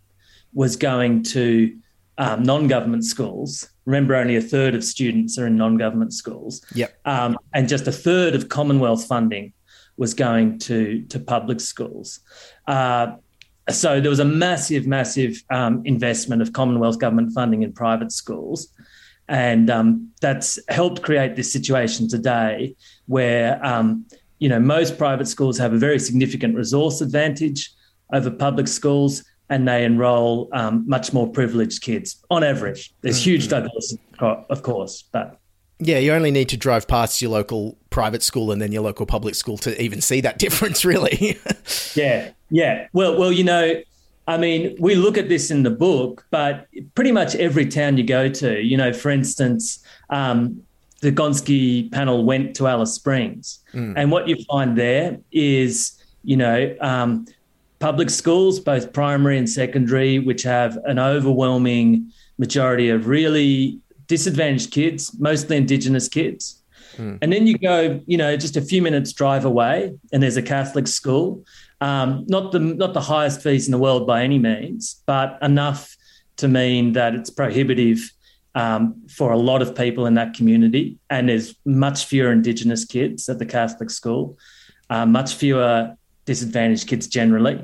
was 0.54 0.76
going 0.76 1.22
to 1.22 1.76
um, 2.18 2.42
non 2.42 2.66
government 2.66 3.04
schools. 3.04 3.68
Remember, 3.84 4.16
only 4.16 4.36
a 4.36 4.40
third 4.40 4.75
of 4.75 4.82
students 4.82 5.38
are 5.38 5.46
in 5.46 5.56
non 5.56 5.76
government 5.76 6.12
schools. 6.12 6.64
Yep. 6.75 6.98
Um, 7.04 7.38
and 7.52 7.68
just 7.68 7.86
a 7.86 7.92
third 7.92 8.34
of 8.34 8.48
Commonwealth 8.48 9.06
funding 9.06 9.52
was 9.96 10.14
going 10.14 10.58
to, 10.60 11.02
to 11.08 11.18
public 11.20 11.60
schools. 11.60 12.20
Uh, 12.66 13.16
so 13.70 14.00
there 14.00 14.10
was 14.10 14.20
a 14.20 14.25
massive, 14.25 14.86
massive 14.86 15.42
um, 15.50 15.82
investment 15.84 16.42
of 16.42 16.52
Commonwealth 16.52 16.98
government 16.98 17.32
funding 17.32 17.62
in 17.62 17.72
private 17.72 18.12
schools. 18.12 18.68
And 19.28 19.71
um, 19.71 20.11
that's 20.21 20.59
helped 20.68 21.02
create 21.02 21.37
this 21.37 21.52
situation 21.52 22.09
today 22.09 22.76
where, 23.06 23.64
um, 23.64 24.06
you 24.38 24.49
know, 24.49 24.61
most 24.61 24.99
private 24.99 25.26
schools 25.26 25.59
have 25.59 25.73
a 25.73 25.78
very 25.78 25.99
significant 25.99 26.54
resource 26.54 27.00
advantage 27.00 27.71
over 28.12 28.30
public 28.30 28.68
schools 28.68 29.25
and 29.49 29.66
they 29.66 29.85
enroll 29.85 30.49
um, 30.52 30.85
much 30.87 31.12
more 31.12 31.28
privileged 31.30 31.83
kids 31.83 32.25
on 32.30 32.42
average. 32.42 32.92
There's 33.02 33.25
huge 33.25 33.49
diversity, 33.49 34.00
of 34.21 34.62
course, 34.62 35.04
but 35.12 35.38
Yeah, 35.78 35.99
you 35.99 36.12
only 36.12 36.30
need 36.30 36.49
to 36.50 36.56
drive 36.56 36.88
past 36.88 37.23
your 37.23 37.30
local 37.30 37.78
private 37.90 38.23
school 38.23 38.50
and 38.50 38.61
then 38.61 38.73
your 38.73 38.83
local 38.83 39.06
public 39.06 39.35
school 39.35 39.56
to 39.59 39.80
even 39.80 40.00
see 40.00 40.21
that 40.23 40.38
difference, 40.45 40.85
really. 40.85 41.38
Yeah, 41.95 42.30
yeah. 42.50 42.88
Well, 42.92 43.18
well, 43.18 43.33
you 43.33 43.45
know, 43.45 43.80
I 44.26 44.37
mean, 44.38 44.76
we 44.80 44.95
look 44.95 45.16
at 45.16 45.28
this 45.28 45.50
in 45.50 45.62
the 45.62 45.71
book, 45.71 46.26
but 46.30 46.66
pretty 46.95 47.12
much 47.12 47.35
every 47.37 47.66
town 47.66 47.97
you 47.97 48.04
go 48.04 48.28
to, 48.28 48.61
you 48.61 48.76
know, 48.76 48.92
for 48.92 49.11
instance, 49.11 49.78
um, 50.11 50.62
the 51.00 51.12
Gonski 51.12 51.92
panel 51.92 52.25
went 52.25 52.56
to 52.56 52.66
Alice 52.66 52.95
Springs, 52.95 53.61
and 53.97 54.11
what 54.11 54.26
you 54.28 54.37
find 54.50 54.76
there 54.76 55.18
is, 55.30 56.02
you 56.25 56.37
know, 56.37 56.75
um, 56.80 57.26
public 57.78 58.11
schools, 58.11 58.59
both 58.59 58.92
primary 58.92 59.38
and 59.38 59.49
secondary, 59.49 60.18
which 60.18 60.42
have 60.42 60.78
an 60.87 60.99
overwhelming 60.99 62.11
majority 62.38 62.88
of 62.88 63.06
really 63.06 63.78
disadvantaged 64.09 64.73
kids, 64.73 65.16
mostly 65.21 65.56
Indigenous 65.56 66.09
kids. 66.09 66.62
And 67.23 67.30
then 67.33 67.47
you 67.47 67.59
go, 67.59 68.00
you 68.06 68.16
know, 68.16 68.37
just 68.38 68.56
a 68.56 68.62
few 68.62 68.80
minutes 68.80 69.12
drive 69.12 69.45
away, 69.45 69.92
and 70.12 70.23
there's 70.23 70.38
a 70.38 70.42
Catholic 70.42 70.87
school. 70.88 71.45
Um, 71.80 72.25
not 72.28 72.52
the 72.52 72.59
not 72.59 72.95
the 72.95 73.00
highest 73.00 73.42
fees 73.42 73.66
in 73.66 73.73
the 73.73 73.78
world 73.78 74.06
by 74.06 74.23
any 74.23 74.38
means, 74.38 75.02
but 75.06 75.38
enough 75.42 75.97
to 76.37 76.49
mean 76.49 76.92
that 76.92 77.14
it's 77.14 77.30
prohibitive 77.30 78.11
um, 78.54 78.95
for 79.09 79.30
a 79.33 79.37
lot 79.37 79.61
of 79.62 79.75
people 79.75 80.06
in 80.06 80.14
that 80.14 80.35
community. 80.35 80.99
And 81.11 81.28
there's 81.28 81.54
much 81.64 82.06
fewer 82.06 82.33
Indigenous 82.33 82.85
kids 82.85 83.28
at 83.28 83.38
the 83.38 83.47
Catholic 83.47 83.90
school, 83.90 84.38
uh, 84.88 85.04
much 85.04 85.35
fewer 85.35 85.97
disadvantaged 86.25 86.88
kids 86.88 87.06
generally. 87.06 87.62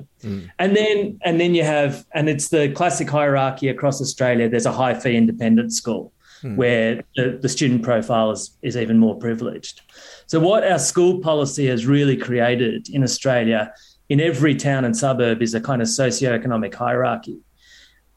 And 0.59 0.76
then 0.76 1.19
and 1.23 1.40
then 1.40 1.54
you 1.54 1.64
have, 1.64 2.04
and 2.14 2.28
it's 2.28 2.49
the 2.49 2.71
classic 2.73 3.09
hierarchy 3.09 3.69
across 3.69 4.00
Australia. 4.00 4.49
There's 4.49 4.66
a 4.66 4.73
high 4.73 4.95
fee 4.95 5.16
independent 5.16 5.73
school 5.73 6.12
where 6.57 7.04
the, 7.16 7.38
the 7.40 7.49
student 7.49 7.83
profile 7.83 8.33
is, 8.33 8.57
is 8.62 8.76
even 8.76 8.99
more 8.99 9.16
privileged. 9.16 9.81
So 10.26 10.40
what 10.40 10.64
our 10.64 10.78
school 10.78 11.21
policy 11.21 11.66
has 11.66 11.87
really 11.87 12.16
created 12.16 12.88
in 12.88 13.04
Australia 13.04 13.73
in 14.12 14.21
every 14.21 14.54
town 14.54 14.85
and 14.85 14.95
suburb 14.95 15.40
is 15.40 15.54
a 15.54 15.61
kind 15.61 15.81
of 15.81 15.88
socioeconomic 15.88 16.75
hierarchy. 16.75 17.38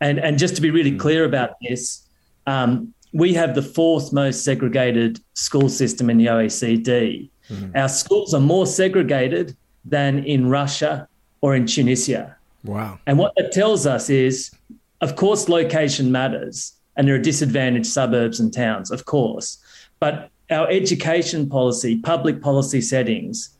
And, 0.01 0.19
and 0.19 0.37
just 0.37 0.53
to 0.57 0.61
be 0.61 0.69
really 0.69 0.97
clear 0.97 1.23
about 1.23 1.51
this, 1.61 2.05
um, 2.47 2.93
we 3.13 3.33
have 3.35 3.55
the 3.55 3.61
fourth 3.61 4.11
most 4.11 4.43
segregated 4.43 5.21
school 5.35 5.69
system 5.69 6.09
in 6.09 6.17
the 6.17 6.25
OECD. 6.25 7.29
Our 7.75 7.87
schools 7.87 8.33
are 8.33 8.41
more 8.41 8.65
segregated 8.65 9.55
than 9.85 10.25
in 10.25 10.49
Russia 10.49 11.07
or 11.39 11.55
in 11.55 11.65
Tunisia. 11.65 12.35
wow. 12.65 12.99
And 13.07 13.17
what 13.17 13.31
that 13.37 13.53
tells 13.53 13.87
us 13.87 14.09
is, 14.09 14.51
of 14.99 15.15
course, 15.15 15.47
location 15.47 16.11
matters, 16.11 16.73
and 16.97 17.07
there 17.07 17.15
are 17.15 17.19
disadvantaged 17.19 17.87
suburbs 17.87 18.41
and 18.41 18.53
towns, 18.53 18.91
of 18.91 19.05
course. 19.05 19.63
But 20.01 20.29
our 20.51 20.69
education 20.69 21.47
policy, 21.47 21.99
public 21.99 22.41
policy 22.41 22.81
settings, 22.81 23.55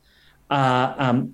are 0.50 0.96
um, 0.98 1.34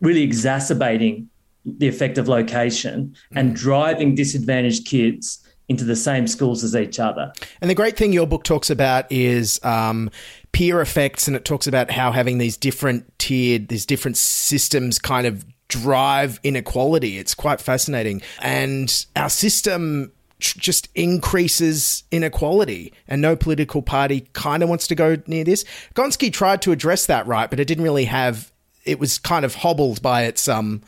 really 0.00 0.22
exacerbating 0.22 1.28
the 1.64 1.88
effect 1.88 2.18
of 2.18 2.26
location 2.26 3.14
and 3.32 3.54
driving 3.54 4.14
disadvantaged 4.14 4.86
kids 4.86 5.46
into 5.68 5.84
the 5.84 5.94
same 5.94 6.26
schools 6.26 6.64
as 6.64 6.74
each 6.74 6.98
other. 6.98 7.32
And 7.60 7.70
the 7.70 7.76
great 7.76 7.96
thing 7.96 8.12
your 8.12 8.26
book 8.26 8.42
talks 8.42 8.70
about 8.70 9.10
is 9.12 9.60
um, 9.62 10.10
peer 10.50 10.80
effects, 10.80 11.28
and 11.28 11.36
it 11.36 11.44
talks 11.44 11.66
about 11.68 11.92
how 11.92 12.10
having 12.10 12.38
these 12.38 12.56
different 12.56 13.06
tiered, 13.18 13.68
these 13.68 13.86
different 13.86 14.16
systems 14.16 14.98
kind 14.98 15.28
of 15.28 15.44
drive 15.68 16.40
inequality. 16.42 17.18
It's 17.18 17.36
quite 17.36 17.60
fascinating. 17.60 18.20
And 18.40 19.06
our 19.14 19.30
system 19.30 20.10
just 20.40 20.88
increases 20.96 22.02
inequality, 22.10 22.92
and 23.06 23.22
no 23.22 23.36
political 23.36 23.80
party 23.80 24.26
kind 24.32 24.64
of 24.64 24.68
wants 24.68 24.88
to 24.88 24.96
go 24.96 25.18
near 25.28 25.44
this. 25.44 25.64
Gonski 25.94 26.32
tried 26.32 26.62
to 26.62 26.72
address 26.72 27.06
that, 27.06 27.26
right, 27.28 27.48
but 27.48 27.60
it 27.60 27.66
didn't 27.66 27.84
really 27.84 28.06
have. 28.06 28.50
It 28.84 28.98
was 28.98 29.18
kind 29.18 29.44
of 29.44 29.56
hobbled 29.56 30.02
by 30.02 30.24
its 30.24 30.48
um, 30.48 30.82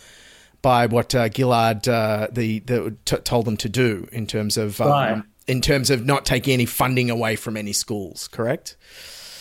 by 0.63 0.87
what 0.87 1.15
uh, 1.15 1.29
Gillard 1.31 1.89
uh, 1.89 2.29
the, 2.31 2.61
the 2.61 2.97
t- 3.05 3.17
told 3.19 3.45
them 3.47 3.57
to 3.59 3.69
do 3.69 4.09
in 4.13 4.27
terms 4.27 4.57
of 4.57 4.81
um, 4.81 4.89
Right. 4.89 5.23
in 5.47 5.61
terms 5.61 5.91
of 5.91 6.07
not 6.07 6.25
taking 6.25 6.55
any 6.55 6.67
funding 6.67 7.11
away 7.11 7.37
from 7.37 7.57
any 7.57 7.73
schools. 7.73 8.29
Correct? 8.29 8.77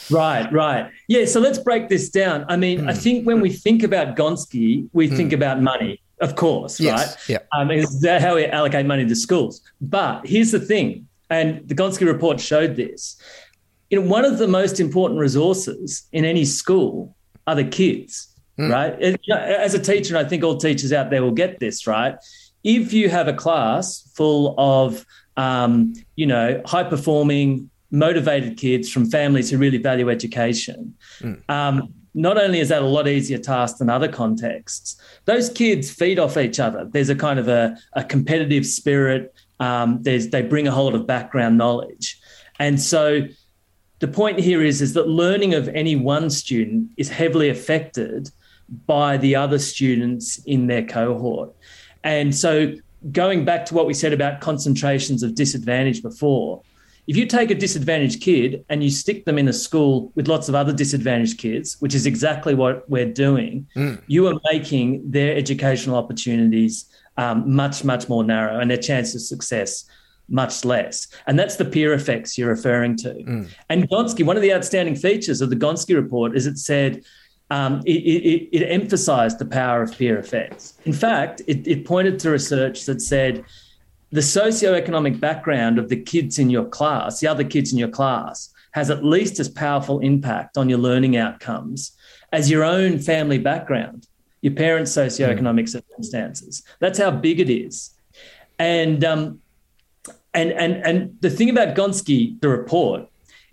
Right, 0.09 0.51
right. 0.51 0.89
Yeah, 1.07 1.23
so 1.25 1.39
let's 1.39 1.57
break 1.59 1.87
this 1.87 2.09
down. 2.09 2.43
I 2.49 2.57
mean, 2.57 2.89
I 2.89 2.93
think 2.93 3.25
when 3.25 3.39
we 3.39 3.49
think 3.49 3.81
about 3.83 4.17
Gonski, 4.17 4.89
we 4.91 5.07
think 5.07 5.31
about 5.31 5.61
money, 5.61 6.01
of 6.19 6.35
course, 6.35 6.81
Yes, 6.81 7.15
right? 7.15 7.29
yeah. 7.29 7.37
Um, 7.57 7.71
is 7.71 8.01
that 8.01 8.21
how 8.21 8.35
we 8.35 8.45
allocate 8.45 8.85
money 8.85 9.05
to 9.07 9.15
schools? 9.15 9.61
But 9.79 10.27
here's 10.27 10.51
the 10.51 10.59
thing, 10.59 11.07
and 11.29 11.65
the 11.65 11.75
Gonski 11.75 12.05
report 12.05 12.41
showed 12.41 12.75
this. 12.75 13.15
You 13.89 14.01
know, 14.01 14.07
one 14.09 14.25
of 14.25 14.37
the 14.37 14.49
most 14.49 14.81
important 14.81 15.19
resources 15.21 16.03
in 16.11 16.25
any 16.25 16.43
school 16.43 17.15
are 17.47 17.55
the 17.55 17.63
kids, 17.63 18.30
right? 18.69 18.93
And, 19.01 19.17
you 19.23 19.33
know, 19.33 19.41
as 19.41 19.73
a 19.73 19.79
teacher, 19.79 20.15
and 20.15 20.25
I 20.25 20.29
think 20.29 20.43
all 20.43 20.57
teachers 20.57 20.91
out 20.93 21.09
there 21.09 21.23
will 21.23 21.31
get 21.31 21.59
this, 21.59 21.87
right? 21.87 22.15
If 22.63 22.93
you 22.93 23.09
have 23.09 23.27
a 23.27 23.33
class 23.33 24.11
full 24.15 24.55
of, 24.57 25.05
um, 25.37 25.93
you 26.15 26.27
know, 26.27 26.61
high 26.65 26.83
performing, 26.83 27.69
motivated 27.91 28.57
kids 28.57 28.91
from 28.91 29.09
families 29.09 29.49
who 29.49 29.57
really 29.57 29.77
value 29.77 30.09
education, 30.09 30.95
um, 31.49 31.93
not 32.13 32.37
only 32.37 32.59
is 32.59 32.69
that 32.69 32.81
a 32.81 32.85
lot 32.85 33.07
easier 33.07 33.37
task 33.37 33.77
than 33.77 33.89
other 33.89 34.07
contexts, 34.07 35.01
those 35.25 35.49
kids 35.49 35.89
feed 35.89 36.19
off 36.19 36.37
each 36.37 36.59
other. 36.59 36.85
There's 36.85 37.09
a 37.09 37.15
kind 37.15 37.39
of 37.39 37.47
a, 37.47 37.77
a 37.93 38.03
competitive 38.03 38.65
spirit. 38.65 39.33
Um, 39.59 40.03
there's 40.03 40.29
they 40.29 40.41
bring 40.41 40.67
a 40.67 40.71
whole 40.71 40.85
lot 40.85 40.95
of 40.95 41.07
background 41.07 41.57
knowledge, 41.57 42.19
and 42.59 42.81
so 42.81 43.27
the 43.99 44.07
point 44.07 44.39
here 44.39 44.61
is 44.61 44.81
is 44.81 44.93
that 44.93 45.07
learning 45.07 45.53
of 45.53 45.69
any 45.69 45.95
one 45.95 46.29
student 46.29 46.89
is 46.97 47.09
heavily 47.09 47.49
affected 47.49 48.29
by 48.85 49.17
the 49.17 49.35
other 49.35 49.59
students 49.59 50.39
in 50.45 50.67
their 50.67 50.85
cohort. 50.85 51.53
And 52.03 52.35
so 52.35 52.73
going 53.11 53.45
back 53.45 53.65
to 53.65 53.73
what 53.73 53.85
we 53.85 53.93
said 53.93 54.13
about 54.13 54.41
concentrations 54.41 55.23
of 55.23 55.35
disadvantage 55.35 56.01
before, 56.01 56.61
if 57.07 57.17
you 57.17 57.25
take 57.25 57.51
a 57.51 57.55
disadvantaged 57.55 58.21
kid 58.21 58.63
and 58.69 58.83
you 58.83 58.89
stick 58.89 59.25
them 59.25 59.37
in 59.37 59.47
a 59.47 59.53
school 59.53 60.11
with 60.15 60.27
lots 60.27 60.47
of 60.49 60.55
other 60.55 60.71
disadvantaged 60.71 61.39
kids, 61.39 61.77
which 61.79 61.95
is 61.95 62.05
exactly 62.05 62.53
what 62.53 62.89
we're 62.89 63.11
doing, 63.11 63.67
you 64.07 64.27
are 64.27 64.39
making 64.51 65.09
their 65.09 65.35
educational 65.35 65.97
opportunities 65.97 66.85
um, 67.17 67.53
much, 67.53 67.83
much 67.83 68.07
more 68.07 68.23
narrow 68.23 68.59
and 68.59 68.69
their 68.69 68.77
chance 68.77 69.13
of 69.15 69.21
success 69.21 69.85
much 70.29 70.63
less. 70.63 71.07
And 71.27 71.37
that's 71.37 71.57
the 71.57 71.65
peer 71.65 71.93
effects 71.93 72.37
you're 72.37 72.49
referring 72.49 72.95
to. 72.97 73.11
And 73.69 73.89
Gonski, 73.89 74.25
one 74.25 74.37
of 74.37 74.41
the 74.41 74.53
outstanding 74.53 74.95
features 74.95 75.41
of 75.41 75.49
the 75.49 75.57
Gonski 75.57 75.93
report 75.93 76.37
is 76.37 76.47
it 76.47 76.57
said 76.57 77.03
um, 77.51 77.81
it, 77.85 77.91
it, 77.91 78.49
it 78.53 78.65
emphasized 78.65 79.37
the 79.37 79.45
power 79.45 79.81
of 79.81 79.95
peer 79.97 80.17
effects. 80.17 80.75
In 80.85 80.93
fact, 80.93 81.41
it, 81.47 81.67
it 81.67 81.85
pointed 81.85 82.17
to 82.19 82.31
research 82.31 82.85
that 82.85 83.01
said 83.01 83.43
the 84.09 84.21
socioeconomic 84.21 85.19
background 85.19 85.77
of 85.77 85.89
the 85.89 86.01
kids 86.01 86.39
in 86.39 86.49
your 86.49 86.63
class, 86.63 87.19
the 87.19 87.27
other 87.27 87.43
kids 87.43 87.73
in 87.73 87.77
your 87.77 87.89
class, 87.89 88.53
has 88.71 88.89
at 88.89 89.03
least 89.03 89.37
as 89.41 89.49
powerful 89.49 89.99
impact 89.99 90.57
on 90.57 90.69
your 90.69 90.77
learning 90.77 91.17
outcomes 91.17 91.91
as 92.31 92.49
your 92.49 92.63
own 92.63 92.97
family 92.97 93.37
background, 93.37 94.07
your 94.39 94.53
parents' 94.53 94.95
socioeconomic 94.95 95.67
circumstances. 95.67 96.63
That's 96.79 96.97
how 96.97 97.11
big 97.11 97.41
it 97.41 97.49
is. 97.49 97.91
And 98.59 99.03
um, 99.03 99.41
and 100.33 100.53
and 100.53 100.73
and 100.85 101.17
the 101.19 101.29
thing 101.29 101.49
about 101.49 101.75
Gonski, 101.75 102.39
the 102.39 102.47
report, 102.47 103.09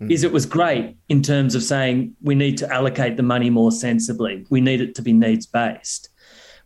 is 0.07 0.23
it 0.23 0.31
was 0.31 0.45
great 0.45 0.95
in 1.09 1.21
terms 1.21 1.55
of 1.55 1.63
saying 1.63 2.15
we 2.21 2.35
need 2.35 2.57
to 2.57 2.73
allocate 2.73 3.17
the 3.17 3.23
money 3.23 3.49
more 3.49 3.71
sensibly. 3.71 4.45
We 4.49 4.61
need 4.61 4.79
it 4.79 4.95
to 4.95 5.01
be 5.01 5.11
needs 5.11 5.45
based. 5.45 6.09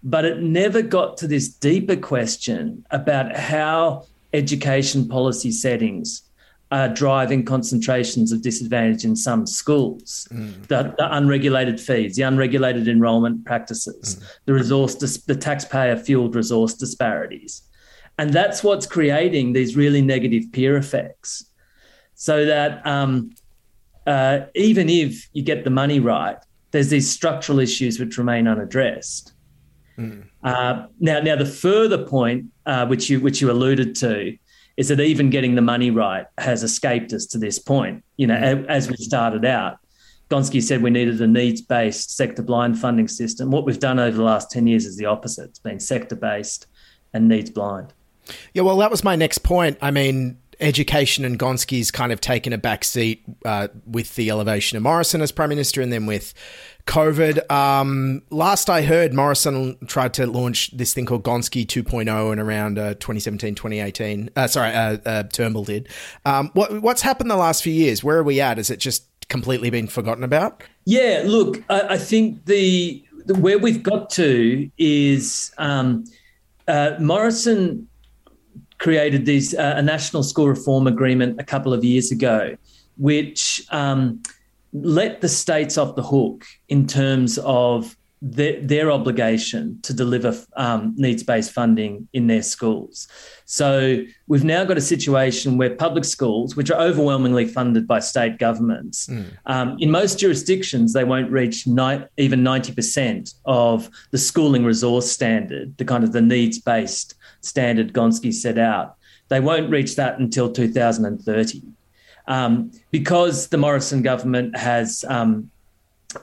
But 0.04 0.26
it 0.26 0.42
never 0.42 0.82
got 0.82 1.18
to 1.18 1.28
this 1.28 1.48
deeper 1.48 1.96
question 1.96 2.86
about 2.92 3.36
how 3.36 4.06
education 4.34 5.08
policy 5.08 5.52
settings 5.52 6.24
are 6.72 6.90
driving 6.90 7.46
concentrations 7.46 8.32
of 8.32 8.42
disadvantage 8.42 9.06
in 9.06 9.16
some 9.16 9.46
schools. 9.46 10.28
Mm. 10.32 10.68
The, 10.68 10.96
the, 10.98 11.16
unregulated 11.16 11.80
fees, 11.80 12.16
the 12.16 12.24
unregulated 12.24 12.88
enrolment 12.88 13.46
practices, 13.46 14.16
mm. 14.16 14.24
the 14.46 14.54
resource, 14.54 14.96
the 14.96 15.36
taxpayer 15.36 15.96
fueled 15.96 16.36
resource 16.36 16.74
disparities. 16.74 17.62
And 18.18 18.34
that's 18.34 18.64
what's 18.64 18.86
creating 18.86 19.54
these 19.54 19.76
really 19.76 20.02
negative 20.02 20.52
peer 20.52 20.76
effects. 20.76 21.46
So 22.16 22.46
that 22.46 22.86
um, 22.86 23.32
uh, 24.06 24.42
even 24.56 24.90
if 24.90 25.28
you 25.34 25.44
get 25.44 25.64
the 25.64 25.70
money 25.70 26.00
right, 26.00 26.38
there's 26.72 26.90
these 26.90 27.10
structural 27.10 27.60
issues 27.60 28.00
which 28.00 28.18
remain 28.18 28.48
unaddressed. 28.48 29.34
Mm. 29.98 30.26
Uh, 30.44 30.88
now, 31.00 31.20
now 31.20 31.36
the 31.36 31.46
further 31.46 32.06
point, 32.06 32.46
uh, 32.66 32.86
which 32.88 33.10
you 33.10 33.20
which 33.20 33.42
you 33.42 33.52
alluded 33.52 33.96
to, 33.98 34.36
is 34.78 34.88
that 34.88 35.00
even 35.00 35.30
getting 35.30 35.56
the 35.56 35.62
money 35.62 35.92
right 35.92 36.26
has 36.38 36.64
escaped 36.64 37.14
us 37.14 37.26
to 37.28 37.38
this 37.38 37.60
point. 37.60 38.04
You 38.18 38.28
know, 38.28 38.36
mm. 38.36 38.66
as 38.68 38.90
we 38.90 38.96
started 38.96 39.46
out, 39.46 39.78
Gonski 40.30 40.62
said 40.64 40.82
we 40.82 40.90
needed 40.90 41.22
a 41.22 41.28
needs 41.28 41.62
based 41.62 42.16
sector 42.16 42.42
blind 42.42 42.80
funding 42.80 43.08
system. 43.08 43.52
What 43.52 43.66
we've 43.66 43.80
done 43.80 44.00
over 44.00 44.18
the 44.18 44.24
last 44.24 44.50
ten 44.50 44.66
years 44.66 44.86
is 44.86 44.98
the 44.98 45.06
opposite. 45.06 45.50
It's 45.50 45.60
been 45.60 45.80
sector 45.80 46.16
based 46.16 46.68
and 47.14 47.28
needs 47.28 47.52
blind. 47.52 47.94
Yeah, 48.54 48.64
well, 48.64 48.78
that 48.78 48.90
was 48.90 49.04
my 49.04 49.16
next 49.16 49.40
point. 49.40 49.78
I 49.82 49.92
mean, 49.92 50.40
education 50.64 51.26
and 51.26 51.38
Gonski's 51.38 51.92
kind 51.92 52.12
of 52.12 52.22
taken 52.22 52.54
a 52.54 52.58
back 52.58 52.84
seat 52.84 53.24
uh, 53.46 53.68
with 53.86 54.16
the 54.16 54.30
elevation 54.30 54.78
of 54.78 54.84
Morrison 54.84 55.22
as 55.22 55.32
Prime 55.32 55.50
Minister 55.50 55.82
and 55.82 55.92
then 55.92 56.06
with 56.06 56.34
COVID. 56.88 57.52
Um, 57.52 58.24
last 58.30 58.70
I 58.70 58.82
heard, 58.82 59.14
Morrison 59.14 59.78
tried 59.88 60.14
to 60.16 60.26
launch 60.26 60.76
this 60.76 60.94
thing 60.94 61.06
called 61.06 61.24
Gonski 61.24 61.66
2.0 61.66 62.34
in 62.34 62.40
around 62.40 62.80
uh, 62.80 62.94
2017, 62.96 63.56
2018. 63.56 64.30
Uh, 64.36 64.48
sorry, 64.48 64.74
uh, 64.74 64.98
uh, 65.06 65.24
Turnbull 65.24 65.66
did. 65.66 65.90
Um, 66.26 66.50
what, 66.54 66.82
what's 66.82 67.02
happened 67.02 67.30
the 67.30 67.38
last 67.38 67.64
few 67.64 67.74
years? 67.74 68.04
Where 68.04 68.18
are 68.18 68.24
we 68.24 68.42
at? 68.42 68.58
Is 68.58 68.70
it 68.70 68.78
just 68.78 69.06
completely 69.30 69.70
been 69.70 69.88
forgotten 69.88 70.24
about? 70.24 70.64
Yeah, 70.86 71.24
look, 71.26 71.64
I, 71.70 71.94
I 71.94 71.98
think 71.98 72.46
the, 72.46 73.04
the, 73.26 73.36
where 73.36 73.60
we've 73.60 73.84
got 73.84 74.10
to 74.12 74.70
is 74.78 75.54
um, 75.58 76.06
uh, 76.68 76.96
Morrison 77.00 77.88
created 78.84 79.26
these 79.26 79.56
uh, 79.56 79.76
a 79.78 79.82
national 79.82 80.24
school 80.24 80.50
reform 80.50 80.88
agreement 80.88 81.40
a 81.40 81.44
couple 81.44 81.74
of 81.74 81.86
years 81.86 82.12
ago, 82.12 82.56
which 82.98 83.66
um, 83.70 84.22
let 84.74 85.22
the 85.22 85.30
states 85.30 85.78
off 85.78 85.96
the 85.96 86.04
hook 86.04 86.46
in 86.68 86.86
terms 86.86 87.40
of 87.46 87.96
their, 88.22 88.60
their 88.62 88.92
obligation 88.92 89.80
to 89.84 89.94
deliver 89.94 90.38
um, 90.58 90.94
needs 90.98 91.24
based 91.24 91.52
funding 91.54 92.10
in 92.12 92.28
their 92.28 92.42
schools. 92.42 93.08
So 93.46 94.04
we've 94.28 94.44
now 94.44 94.66
got 94.66 94.78
a 94.78 94.82
situation 94.82 95.58
where 95.58 95.76
public 95.76 96.04
schools, 96.04 96.58
which 96.58 96.70
are 96.70 96.82
overwhelmingly 96.82 97.48
funded 97.48 97.88
by 97.88 98.00
state 98.00 98.38
governments, 98.38 99.08
mm. 99.08 99.26
um, 99.46 99.78
in 99.80 99.92
most 99.92 100.20
jurisdictions, 100.20 100.92
they 100.92 101.06
won't 101.06 101.32
reach 101.32 101.68
ni- 101.68 102.04
even 102.18 102.44
90% 102.44 103.34
of 103.46 103.90
the 104.12 104.18
schooling 104.18 104.66
resource 104.66 105.10
standard, 105.10 105.78
the 105.78 105.86
kind 105.86 106.04
of 106.04 106.12
the 106.12 106.22
needs 106.22 106.60
based 106.60 107.16
standard 107.44 107.94
Gonski 107.94 108.34
set 108.34 108.58
out. 108.58 108.96
They 109.30 109.40
won't 109.40 109.70
reach 109.70 109.96
that 109.96 110.20
until 110.20 110.52
2030 110.52 111.62
um, 112.28 112.72
because 112.92 113.48
the 113.48 113.58
Morrison 113.58 114.02
government 114.02 114.58
has 114.58 115.06
um, 115.08 115.50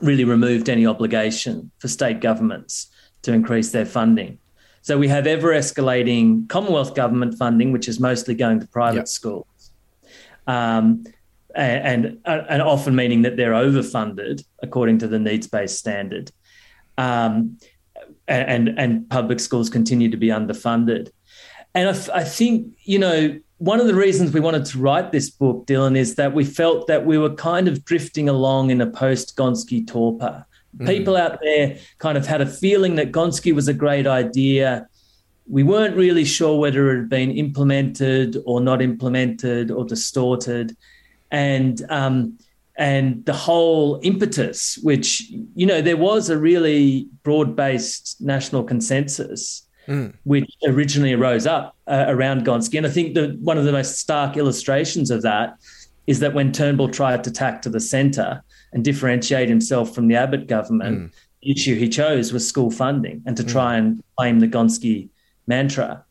really 0.01 0.23
removed 0.23 0.69
any 0.69 0.85
obligation 0.85 1.71
for 1.79 1.87
state 1.87 2.21
governments 2.21 2.87
to 3.23 3.33
increase 3.33 3.71
their 3.71 3.85
funding. 3.85 4.39
So 4.81 4.97
we 4.97 5.07
have 5.09 5.27
ever 5.27 5.49
escalating 5.49 6.49
Commonwealth 6.49 6.95
government 6.95 7.37
funding, 7.37 7.71
which 7.71 7.87
is 7.87 7.99
mostly 7.99 8.33
going 8.33 8.59
to 8.61 8.67
private 8.67 8.97
yep. 8.97 9.07
schools. 9.07 9.45
Um, 10.47 11.05
and, 11.53 12.17
and, 12.25 12.45
and 12.49 12.61
often 12.61 12.95
meaning 12.95 13.23
that 13.23 13.37
they're 13.37 13.51
overfunded 13.51 14.43
according 14.63 14.99
to 14.99 15.07
the 15.07 15.19
needs 15.19 15.47
based 15.47 15.77
standard. 15.77 16.31
Um, 16.97 17.57
and 18.31 18.69
and 18.77 19.09
public 19.09 19.39
schools 19.39 19.69
continue 19.69 20.09
to 20.09 20.17
be 20.17 20.27
underfunded. 20.27 21.09
And 21.73 21.89
I, 21.89 22.19
I 22.19 22.23
think 22.23 22.73
you 22.83 22.99
know 22.99 23.39
one 23.57 23.79
of 23.79 23.85
the 23.85 23.93
reasons 23.93 24.33
we 24.33 24.39
wanted 24.39 24.65
to 24.65 24.79
write 24.79 25.11
this 25.11 25.29
book, 25.29 25.67
Dylan, 25.67 25.95
is 25.95 26.15
that 26.15 26.33
we 26.33 26.43
felt 26.43 26.87
that 26.87 27.05
we 27.05 27.19
were 27.19 27.35
kind 27.35 27.67
of 27.67 27.85
drifting 27.85 28.27
along 28.27 28.71
in 28.71 28.81
a 28.81 28.87
post 28.87 29.37
Gonski 29.37 29.85
torpor. 29.85 30.45
Mm. 30.77 30.87
People 30.87 31.15
out 31.15 31.39
there 31.43 31.77
kind 31.99 32.17
of 32.17 32.25
had 32.25 32.41
a 32.41 32.47
feeling 32.47 32.95
that 32.95 33.11
Gonski 33.11 33.53
was 33.53 33.67
a 33.67 33.73
great 33.73 34.07
idea. 34.07 34.87
We 35.47 35.61
weren't 35.61 35.95
really 35.95 36.25
sure 36.25 36.59
whether 36.59 36.91
it 36.91 36.97
had 37.01 37.09
been 37.09 37.29
implemented 37.29 38.37
or 38.45 38.61
not 38.61 38.81
implemented 38.81 39.69
or 39.69 39.85
distorted. 39.85 40.75
And 41.29 41.85
um, 41.89 42.39
and 42.77 43.25
the 43.25 43.33
whole 43.33 43.99
impetus, 44.03 44.77
which, 44.81 45.29
you 45.55 45.65
know, 45.65 45.81
there 45.81 45.97
was 45.97 46.29
a 46.29 46.37
really 46.37 47.07
broad 47.23 47.55
based 47.55 48.21
national 48.21 48.63
consensus, 48.63 49.67
mm. 49.87 50.13
which 50.23 50.49
originally 50.65 51.13
arose 51.13 51.45
up 51.45 51.75
uh, 51.87 52.05
around 52.07 52.45
Gonski. 52.45 52.77
And 52.77 52.87
I 52.87 52.89
think 52.89 53.13
the, 53.13 53.37
one 53.41 53.57
of 53.57 53.65
the 53.65 53.71
most 53.71 53.97
stark 53.97 54.37
illustrations 54.37 55.11
of 55.11 55.21
that 55.23 55.57
is 56.07 56.19
that 56.19 56.33
when 56.33 56.51
Turnbull 56.51 56.89
tried 56.89 57.23
to 57.25 57.31
tack 57.31 57.61
to 57.63 57.69
the 57.69 57.79
centre 57.79 58.43
and 58.73 58.83
differentiate 58.83 59.49
himself 59.49 59.93
from 59.93 60.07
the 60.07 60.15
Abbott 60.15 60.47
government, 60.47 60.99
mm. 60.99 61.13
the 61.41 61.51
issue 61.51 61.75
he 61.75 61.89
chose 61.89 62.33
was 62.33 62.47
school 62.47 62.71
funding 62.71 63.21
and 63.25 63.35
to 63.37 63.43
mm. 63.43 63.51
try 63.51 63.75
and 63.75 64.03
claim 64.17 64.39
the 64.39 64.47
Gonski 64.47 65.09
mantra. 65.45 66.03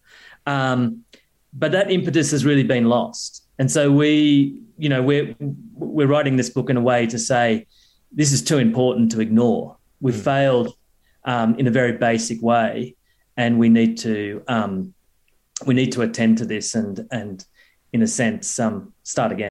Um, 0.46 1.04
but 1.52 1.72
that 1.72 1.90
impetus 1.90 2.30
has 2.30 2.44
really 2.44 2.62
been 2.62 2.84
lost. 2.84 3.44
And 3.60 3.70
so 3.70 3.92
we, 3.92 4.62
you 4.78 4.88
know, 4.88 5.02
we're 5.02 5.36
we're 5.74 6.06
writing 6.06 6.36
this 6.36 6.48
book 6.48 6.70
in 6.70 6.78
a 6.78 6.80
way 6.80 7.06
to 7.06 7.18
say 7.18 7.66
this 8.10 8.32
is 8.32 8.42
too 8.42 8.56
important 8.56 9.12
to 9.12 9.20
ignore. 9.20 9.76
We've 10.00 10.14
mm. 10.14 10.24
failed 10.24 10.74
um, 11.26 11.54
in 11.56 11.66
a 11.66 11.70
very 11.70 11.92
basic 11.92 12.40
way, 12.40 12.96
and 13.36 13.58
we 13.58 13.68
need 13.68 13.98
to 13.98 14.42
um, 14.48 14.94
we 15.66 15.74
need 15.74 15.92
to 15.92 16.00
attend 16.00 16.38
to 16.38 16.46
this 16.46 16.74
and 16.74 17.06
and 17.12 17.44
in 17.92 18.00
a 18.00 18.06
sense 18.06 18.58
um, 18.58 18.94
start 19.02 19.30
again. 19.30 19.50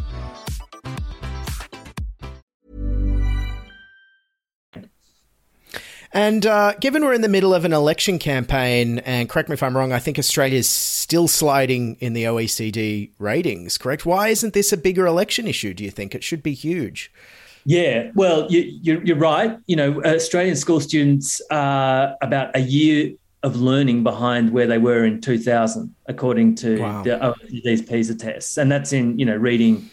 And 6.13 6.45
uh, 6.45 6.73
given 6.79 7.05
we're 7.05 7.13
in 7.13 7.21
the 7.21 7.29
middle 7.29 7.53
of 7.53 7.63
an 7.63 7.71
election 7.71 8.19
campaign, 8.19 8.99
and 8.99 9.29
correct 9.29 9.47
me 9.47 9.53
if 9.53 9.63
I'm 9.63 9.75
wrong, 9.75 9.93
I 9.93 9.99
think 9.99 10.19
Australia's 10.19 10.69
still 10.69 11.27
sliding 11.27 11.95
in 11.99 12.13
the 12.13 12.25
OECD 12.25 13.11
ratings, 13.17 13.77
correct? 13.77 14.05
Why 14.05 14.27
isn't 14.27 14.53
this 14.53 14.73
a 14.73 14.77
bigger 14.77 15.05
election 15.05 15.47
issue, 15.47 15.73
do 15.73 15.83
you 15.83 15.91
think? 15.91 16.13
It 16.13 16.23
should 16.23 16.43
be 16.43 16.53
huge. 16.53 17.11
Yeah, 17.63 18.11
well, 18.15 18.47
you, 18.49 19.13
are 19.13 19.17
right. 19.17 19.57
You 19.67 19.75
know, 19.75 20.03
Australian 20.03 20.55
school 20.55 20.81
students 20.81 21.41
are 21.51 22.17
about 22.21 22.55
a 22.55 22.61
year 22.61 23.13
of 23.43 23.55
learning 23.55 24.03
behind 24.03 24.51
where 24.51 24.67
they 24.67 24.77
were 24.77 25.05
in 25.05 25.21
2000, 25.21 25.93
according 26.07 26.55
to 26.55 26.79
wow. 26.79 27.03
the, 27.03 27.35
these 27.63 27.81
PISA 27.81 28.15
tests, 28.15 28.57
and 28.57 28.71
that's 28.71 28.91
in 28.93 29.17
you 29.17 29.25
know 29.25 29.35
reading, 29.35 29.89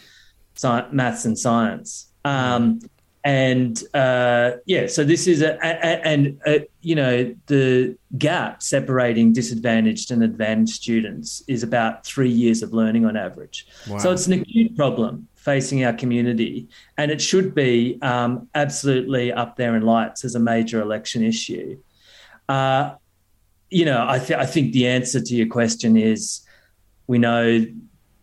science, 0.54 0.88
maths, 0.92 1.24
and 1.24 1.38
science. 1.38 2.11
Um, 2.24 2.81
and 3.24 3.83
uh, 3.94 4.52
yeah, 4.66 4.87
so 4.87 5.04
this 5.04 5.26
is 5.26 5.42
a, 5.42 5.59
a 5.62 6.07
and 6.07 6.40
a, 6.46 6.66
you 6.81 6.94
know 6.94 7.35
the 7.46 7.96
gap 8.16 8.62
separating 8.62 9.33
disadvantaged 9.33 10.11
and 10.11 10.22
advantaged 10.22 10.74
students 10.74 11.42
is 11.48 11.62
about 11.62 12.07
three 12.07 12.31
years 12.31 12.62
of 12.62 12.72
learning 12.72 13.04
on 13.04 13.16
average. 13.16 13.66
Wow. 13.88 13.98
So 13.98 14.12
it's 14.12 14.26
an 14.26 14.35
acute 14.35 14.76
problem 14.76 15.28
facing 15.35 15.85
our 15.85 15.92
community, 15.92 16.68
and 16.96 17.11
it 17.11 17.20
should 17.20 17.54
be 17.54 17.98
um, 18.02 18.48
absolutely 18.54 19.33
up 19.33 19.57
there 19.57 19.76
in 19.76 19.83
lights 19.83 20.24
as 20.24 20.35
a 20.35 20.40
major 20.40 20.81
election 20.81 21.22
issue. 21.22 21.78
Uh, 22.48 22.94
you 23.70 23.85
know, 23.85 24.07
I, 24.09 24.18
th- 24.18 24.38
I 24.38 24.46
think 24.46 24.72
the 24.72 24.87
answer 24.87 25.20
to 25.20 25.35
your 25.35 25.46
question 25.46 25.96
is 25.96 26.40
we 27.07 27.18
know 27.18 27.66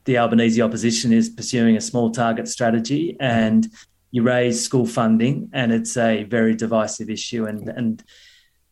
the 0.05 0.17
Albanese 0.17 0.61
opposition 0.61 1.11
is 1.11 1.29
pursuing 1.29 1.75
a 1.75 1.81
small 1.81 2.11
target 2.11 2.47
strategy 2.47 3.17
and 3.19 3.67
you 4.15 4.23
raise 4.23 4.63
school 4.63 4.85
funding 4.85 5.49
and 5.51 5.73
it's 5.73 5.97
a 5.97 6.23
very 6.23 6.55
divisive 6.55 7.09
issue 7.09 7.45
and 7.45 7.67
and 7.67 8.01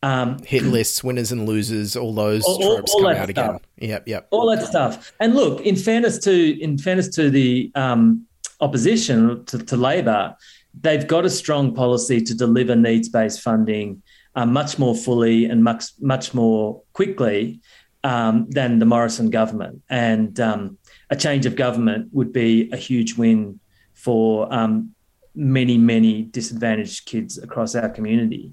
um, 0.02 0.38
hit 0.44 0.64
lists, 0.64 1.02
winners 1.04 1.32
and 1.32 1.46
losers, 1.46 1.96
all 1.96 2.14
those 2.14 2.44
all, 2.44 2.58
tropes 2.58 2.92
all, 2.92 3.06
all 3.06 3.12
come 3.12 3.22
out 3.22 3.30
stuff. 3.30 3.48
again. 3.76 3.90
Yep, 3.90 4.08
yep. 4.08 4.28
All 4.30 4.50
that 4.50 4.66
stuff. 4.66 5.12
And 5.20 5.34
look, 5.34 5.60
in 5.60 5.76
fairness 5.76 6.18
to 6.20 6.62
in 6.62 6.78
fairness 6.78 7.08
to 7.16 7.28
the 7.28 7.70
um, 7.74 8.26
opposition 8.60 9.44
to, 9.46 9.58
to 9.58 9.76
Labor, 9.76 10.34
they've 10.80 11.06
got 11.06 11.26
a 11.26 11.30
strong 11.30 11.74
policy 11.74 12.22
to 12.22 12.34
deliver 12.34 12.74
needs 12.74 13.10
based 13.10 13.40
funding 13.40 14.02
uh, 14.34 14.46
much 14.46 14.78
more 14.78 14.94
fully 14.94 15.44
and 15.44 15.62
much 15.62 15.84
much 16.00 16.32
more 16.32 16.82
quickly 16.94 17.60
um, 18.02 18.46
than 18.48 18.78
the 18.78 18.86
Morrison 18.86 19.28
government. 19.28 19.82
And 19.90 20.38
um, 20.40 20.78
a 21.10 21.16
change 21.16 21.44
of 21.44 21.54
government 21.54 22.08
would 22.12 22.32
be 22.32 22.70
a 22.72 22.78
huge 22.78 23.18
win 23.18 23.60
for 23.94 24.52
um, 24.52 24.94
many 25.34 25.76
many 25.76 26.22
disadvantaged 26.22 27.06
kids 27.06 27.38
across 27.38 27.74
our 27.74 27.88
community. 27.88 28.52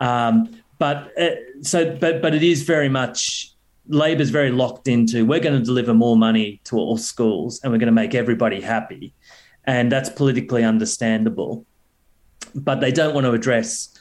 Um, 0.00 0.62
but 0.78 1.12
uh, 1.18 1.36
so 1.62 1.96
but 1.96 2.22
but 2.22 2.34
it 2.34 2.42
is 2.42 2.62
very 2.62 2.88
much 2.88 3.54
Labor's 3.88 4.30
very 4.30 4.50
locked 4.50 4.88
into 4.88 5.26
we're 5.26 5.40
going 5.40 5.58
to 5.58 5.64
deliver 5.64 5.92
more 5.92 6.16
money 6.16 6.60
to 6.64 6.76
all 6.76 6.96
schools 6.96 7.60
and 7.62 7.72
we're 7.72 7.78
going 7.78 7.86
to 7.86 7.92
make 7.92 8.14
everybody 8.14 8.60
happy. 8.60 9.12
And 9.64 9.92
that's 9.92 10.08
politically 10.08 10.64
understandable. 10.64 11.66
But 12.54 12.80
they 12.80 12.90
don't 12.90 13.14
want 13.14 13.26
to 13.26 13.32
address 13.32 13.94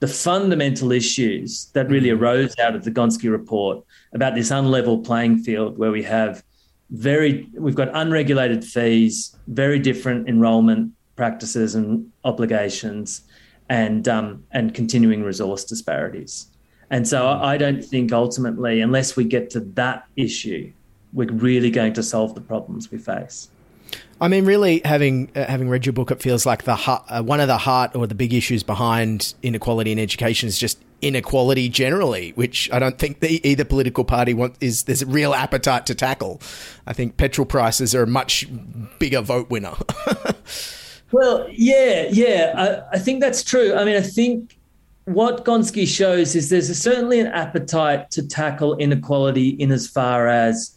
the 0.00 0.08
fundamental 0.08 0.92
issues 0.92 1.66
that 1.72 1.88
really 1.88 2.10
mm. 2.10 2.20
arose 2.20 2.54
out 2.58 2.76
of 2.76 2.84
the 2.84 2.90
Gonski 2.90 3.30
report 3.30 3.84
about 4.12 4.34
this 4.34 4.50
unlevel 4.50 5.04
playing 5.04 5.38
field 5.38 5.78
where 5.78 5.90
we 5.90 6.02
have 6.02 6.44
very 6.90 7.48
we've 7.54 7.74
got 7.74 7.88
unregulated 7.94 8.64
fees, 8.64 9.36
very 9.48 9.78
different 9.78 10.28
enrolment 10.28 10.92
practices 11.16 11.74
and 11.74 12.10
obligations, 12.24 13.22
and 13.68 14.06
um, 14.08 14.44
and 14.52 14.74
continuing 14.74 15.22
resource 15.22 15.64
disparities. 15.64 16.46
And 16.90 17.08
so 17.08 17.22
mm. 17.22 17.40
I 17.42 17.56
don't 17.56 17.84
think 17.84 18.12
ultimately, 18.12 18.80
unless 18.80 19.16
we 19.16 19.24
get 19.24 19.50
to 19.50 19.60
that 19.60 20.06
issue, 20.16 20.72
we're 21.12 21.32
really 21.32 21.70
going 21.70 21.94
to 21.94 22.02
solve 22.02 22.34
the 22.34 22.40
problems 22.40 22.90
we 22.90 22.98
face. 22.98 23.48
I 24.20 24.28
mean, 24.28 24.44
really, 24.44 24.80
having 24.84 25.30
uh, 25.34 25.44
having 25.44 25.68
read 25.68 25.84
your 25.84 25.92
book, 25.92 26.10
it 26.10 26.22
feels 26.22 26.46
like 26.46 26.64
the 26.64 26.74
uh, 26.74 27.22
one 27.22 27.40
of 27.40 27.48
the 27.48 27.58
heart 27.58 27.94
or 27.94 28.06
the 28.06 28.14
big 28.14 28.32
issues 28.32 28.62
behind 28.62 29.34
inequality 29.42 29.92
in 29.92 29.98
education 29.98 30.48
is 30.48 30.58
just 30.58 30.78
inequality 31.02 31.68
generally, 31.68 32.32
which 32.32 32.70
I 32.72 32.78
don't 32.78 32.98
think 32.98 33.20
the, 33.20 33.46
either 33.46 33.64
political 33.64 34.04
party 34.04 34.32
want 34.32 34.56
is 34.60 34.84
there's 34.84 35.02
a 35.02 35.06
real 35.06 35.34
appetite 35.34 35.86
to 35.86 35.94
tackle. 35.94 36.40
I 36.86 36.94
think 36.94 37.18
petrol 37.18 37.44
prices 37.46 37.94
are 37.94 38.02
a 38.02 38.06
much 38.06 38.46
bigger 38.98 39.20
vote 39.20 39.50
winner. 39.50 39.74
well, 41.12 41.46
yeah, 41.50 42.08
yeah, 42.10 42.84
I, 42.92 42.96
I 42.96 42.98
think 42.98 43.20
that's 43.20 43.42
true. 43.42 43.74
I 43.74 43.84
mean, 43.84 43.96
I 43.96 44.00
think 44.00 44.56
what 45.04 45.44
Gonski 45.44 45.86
shows 45.86 46.34
is 46.34 46.50
there's 46.50 46.68
a, 46.68 46.74
certainly 46.74 47.20
an 47.20 47.28
appetite 47.28 48.10
to 48.12 48.26
tackle 48.26 48.76
inequality 48.76 49.50
in 49.50 49.70
as 49.70 49.86
far 49.86 50.26
as 50.26 50.76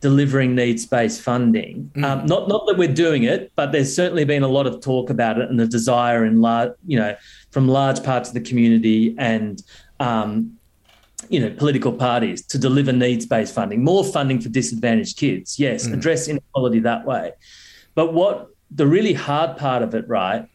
delivering 0.00 0.54
needs-based 0.54 1.20
funding. 1.20 1.90
Mm. 1.94 2.04
Um, 2.04 2.26
not 2.26 2.48
not 2.48 2.66
that 2.66 2.76
we're 2.78 2.92
doing 2.92 3.24
it, 3.24 3.50
but 3.56 3.72
there's 3.72 3.94
certainly 3.94 4.24
been 4.24 4.44
a 4.44 4.48
lot 4.48 4.66
of 4.66 4.80
talk 4.80 5.10
about 5.10 5.38
it 5.38 5.50
and 5.50 5.58
the 5.58 5.66
desire 5.66 6.24
in 6.24 6.40
large, 6.40 6.72
you 6.86 6.98
know, 6.98 7.16
from 7.50 7.66
large 7.66 8.02
parts 8.04 8.28
of 8.28 8.34
the 8.34 8.40
community 8.40 9.16
and 9.18 9.62
um, 9.98 10.56
you 11.28 11.40
know 11.40 11.50
political 11.50 11.92
parties 11.92 12.44
to 12.46 12.58
deliver 12.58 12.92
needs-based 12.92 13.52
funding, 13.52 13.82
more 13.82 14.04
funding 14.04 14.40
for 14.40 14.48
disadvantaged 14.48 15.16
kids. 15.16 15.58
Yes, 15.58 15.88
mm. 15.88 15.94
address 15.94 16.28
inequality 16.28 16.78
that 16.80 17.04
way. 17.04 17.32
But 17.96 18.12
what 18.12 18.50
the 18.70 18.86
really 18.86 19.12
hard 19.12 19.56
part 19.56 19.82
of 19.82 19.94
it, 19.94 20.06
right, 20.08 20.48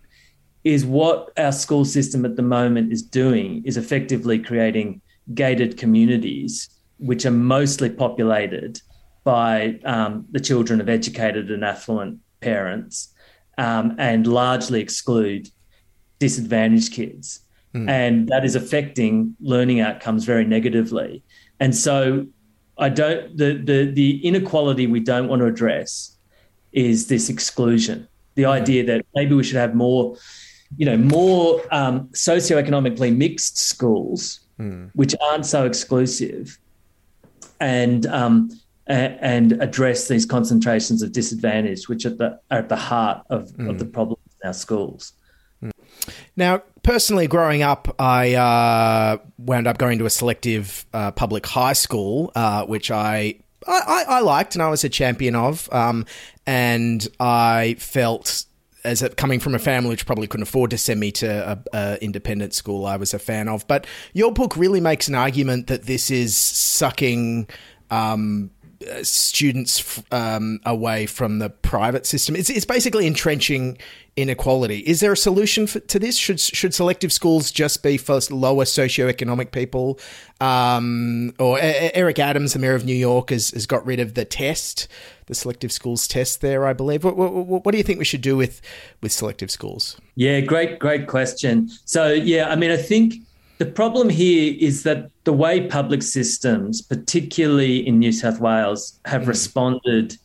is 0.64 0.86
what 0.86 1.32
our 1.38 1.52
school 1.52 1.86
system 1.86 2.26
at 2.26 2.36
the 2.36 2.42
moment 2.42 2.92
is 2.92 3.02
doing 3.02 3.64
is 3.66 3.78
effectively 3.78 4.38
creating 4.38 5.02
gated 5.34 5.78
communities 5.78 6.70
which 6.98 7.26
are 7.26 7.32
mostly 7.32 7.90
populated 7.90 8.80
by 9.24 9.80
um, 9.86 10.26
the 10.32 10.40
children 10.40 10.80
of 10.80 10.88
educated 10.88 11.50
and 11.50 11.64
affluent 11.64 12.20
parents 12.42 13.14
um, 13.58 13.96
and 13.98 14.28
largely 14.28 14.82
exclude 14.82 15.50
disadvantaged 16.20 16.92
kids. 16.94 17.42
Mm. 17.74 17.90
And 17.90 18.28
that 18.28 18.46
is 18.46 18.56
affecting 18.56 19.36
learning 19.40 19.80
outcomes 19.80 20.26
very 20.26 20.46
negatively. 20.46 21.24
And 21.60 21.76
so 21.76 22.28
I 22.78 22.90
don't 22.90 23.38
the, 23.38 23.54
the 23.54 23.92
the 23.92 24.26
inequality 24.26 24.88
we 24.88 25.00
don't 25.00 25.28
want 25.28 25.42
to 25.42 25.46
address 25.46 26.18
is 26.74 27.08
this 27.08 27.30
exclusion. 27.30 28.08
The 28.36 28.46
idea 28.46 28.86
that 28.86 29.06
maybe 29.16 29.36
we 29.36 29.44
should 29.44 29.58
have 29.58 29.76
more, 29.76 30.16
you 30.78 30.86
know, 30.86 30.98
more 30.98 31.62
um, 31.72 32.08
socioeconomically 32.10 33.16
mixed 33.16 33.58
schools, 33.58 34.40
mm. 34.60 34.90
which 34.94 35.16
aren't 35.22 35.46
so 35.46 35.66
exclusive, 35.66 36.58
and 37.60 38.06
um, 38.08 38.50
and 38.88 39.54
address 39.62 40.08
these 40.08 40.26
concentrations 40.26 41.02
of 41.02 41.12
disadvantage, 41.12 41.88
which 41.88 42.06
are, 42.06 42.10
the, 42.10 42.40
are 42.50 42.60
at 42.60 42.70
the 42.70 42.76
heart 42.76 43.24
of, 43.30 43.50
mm. 43.52 43.70
of 43.70 43.80
the 43.80 43.86
mm. 43.86 43.94
problems 43.94 44.24
in 44.42 44.48
our 44.48 44.54
schools. 44.54 45.14
Now, 46.36 46.64
personally, 46.84 47.28
growing 47.28 47.62
up, 47.62 47.96
I 48.00 48.34
uh, 48.34 49.18
wound 49.38 49.68
up 49.68 49.78
going 49.78 50.00
to 50.00 50.06
a 50.06 50.10
selective 50.10 50.86
uh, 50.94 51.12
public 51.12 51.46
high 51.46 51.74
school, 51.74 52.32
uh, 52.36 52.66
which 52.66 52.92
I, 52.92 53.36
I, 53.68 54.06
I 54.08 54.20
liked 54.22 54.56
and 54.56 54.62
I 54.62 54.70
was 54.70 54.84
a 54.84 54.90
champion 54.90 55.36
of, 55.36 55.72
um, 55.72 56.06
and 56.52 57.08
I 57.18 57.76
felt 57.80 58.44
as 58.84 59.02
a, 59.02 59.08
coming 59.08 59.40
from 59.40 59.56
a 59.56 59.60
family 59.60 59.90
which 59.90 60.06
probably 60.06 60.28
couldn't 60.28 60.44
afford 60.44 60.72
to 60.72 60.78
send 60.78 61.00
me 61.00 61.10
to 61.14 61.52
a, 61.52 61.64
a, 61.72 62.04
independent 62.04 62.54
school, 62.54 62.86
I 62.86 62.98
was 62.98 63.14
a 63.14 63.20
fan 63.20 63.48
of. 63.48 63.66
But 63.68 63.88
your 64.12 64.34
book 64.34 64.58
really 64.58 64.82
makes 64.82 65.08
an 65.08 65.16
argument 65.16 65.68
that 65.68 65.84
this 65.84 66.12
is 66.12 66.36
sucking 66.36 67.48
um, 67.90 68.52
students 69.04 70.02
um, 70.12 70.60
away 70.66 71.06
from 71.06 71.40
the 71.40 71.50
private 71.50 72.06
system. 72.06 72.36
It's, 72.36 72.50
it's 72.50 72.66
basically 72.66 73.08
entrenching 73.08 73.78
inequality. 74.18 74.80
Is 74.80 75.00
there 75.00 75.14
a 75.14 75.18
solution 75.18 75.68
for, 75.68 75.80
to 75.80 76.00
this? 76.00 76.18
Should 76.18 76.40
should 76.40 76.74
selective 76.74 77.14
schools 77.14 77.52
just 77.52 77.82
be 77.82 77.98
for 77.98 78.20
lower 78.30 78.66
socioeconomic 78.66 79.52
people? 79.52 80.00
Um, 80.40 81.34
or 81.40 81.58
Eric 81.62 82.20
Adams, 82.20 82.54
the 82.54 82.60
mayor 82.60 82.76
of 82.76 82.86
New 82.86 82.96
York, 82.96 83.30
has, 83.30 83.52
has 83.52 83.66
got 83.66 83.86
rid 83.86 84.00
of 84.00 84.16
the 84.16 84.26
test, 84.26 84.88
the 85.28 85.36
selective 85.36 85.72
schools 85.72 86.08
test. 86.08 86.42
There, 86.42 86.66
I 86.68 86.74
believe. 86.74 87.04
What, 87.04 87.16
what, 87.16 87.66
what 87.66 87.72
do 87.72 87.78
you 87.78 87.84
think 87.84 88.00
we 88.00 88.06
should 88.06 88.22
do 88.22 88.36
with 88.36 88.62
with 89.02 89.12
selective 89.12 89.50
schools? 89.50 90.00
Yeah, 90.16 90.42
great, 90.42 90.80
great 90.80 91.08
question. 91.08 91.70
So 91.86 92.12
yeah, 92.12 92.50
I 92.50 92.56
mean, 92.56 92.72
I 92.72 92.78
think 92.78 93.16
the 93.62 93.68
problem 93.68 94.10
here 94.10 94.56
is 94.60 94.82
that 94.82 95.12
the 95.24 95.32
way 95.32 95.68
public 95.68 96.02
systems, 96.02 96.82
particularly 96.82 97.86
in 97.88 98.00
New 98.00 98.12
South 98.12 98.40
Wales, 98.40 99.00
have 99.06 99.22
mm. 99.22 99.28
responded 99.28 100.18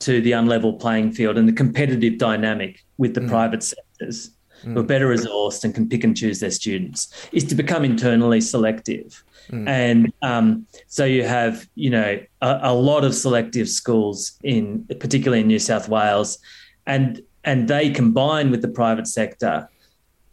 to 0.00 0.20
the 0.20 0.32
unlevel 0.32 0.78
playing 0.78 1.12
field 1.12 1.38
and 1.38 1.48
the 1.48 1.54
competitive 1.54 2.18
dynamic 2.18 2.84
with 2.98 3.14
the 3.14 3.22
mm. 3.22 3.30
private 3.30 3.62
sectors 3.62 4.32
mm. 4.62 4.74
who 4.74 4.80
are 4.80 4.82
better 4.82 5.08
resourced 5.08 5.64
and 5.64 5.74
can 5.74 5.88
pick 5.88 6.04
and 6.04 6.14
choose 6.14 6.40
their 6.40 6.50
students 6.50 7.08
is 7.32 7.44
to 7.44 7.54
become 7.54 7.82
internally 7.82 8.42
selective. 8.42 9.24
Mm. 9.48 9.66
And 9.66 10.12
um, 10.20 10.66
so 10.86 11.06
you 11.06 11.24
have, 11.24 11.66
you 11.74 11.88
know, 11.88 12.20
a, 12.42 12.60
a, 12.64 12.74
lot 12.74 13.04
of 13.04 13.14
selective 13.14 13.70
schools 13.70 14.32
in, 14.44 14.84
particularly 15.00 15.40
in 15.40 15.46
New 15.46 15.58
South 15.58 15.88
Wales, 15.88 16.38
and 16.84 17.22
and 17.42 17.68
they 17.68 17.88
combine 17.88 18.50
with 18.50 18.60
the 18.60 18.68
private 18.68 19.06
sector 19.06 19.66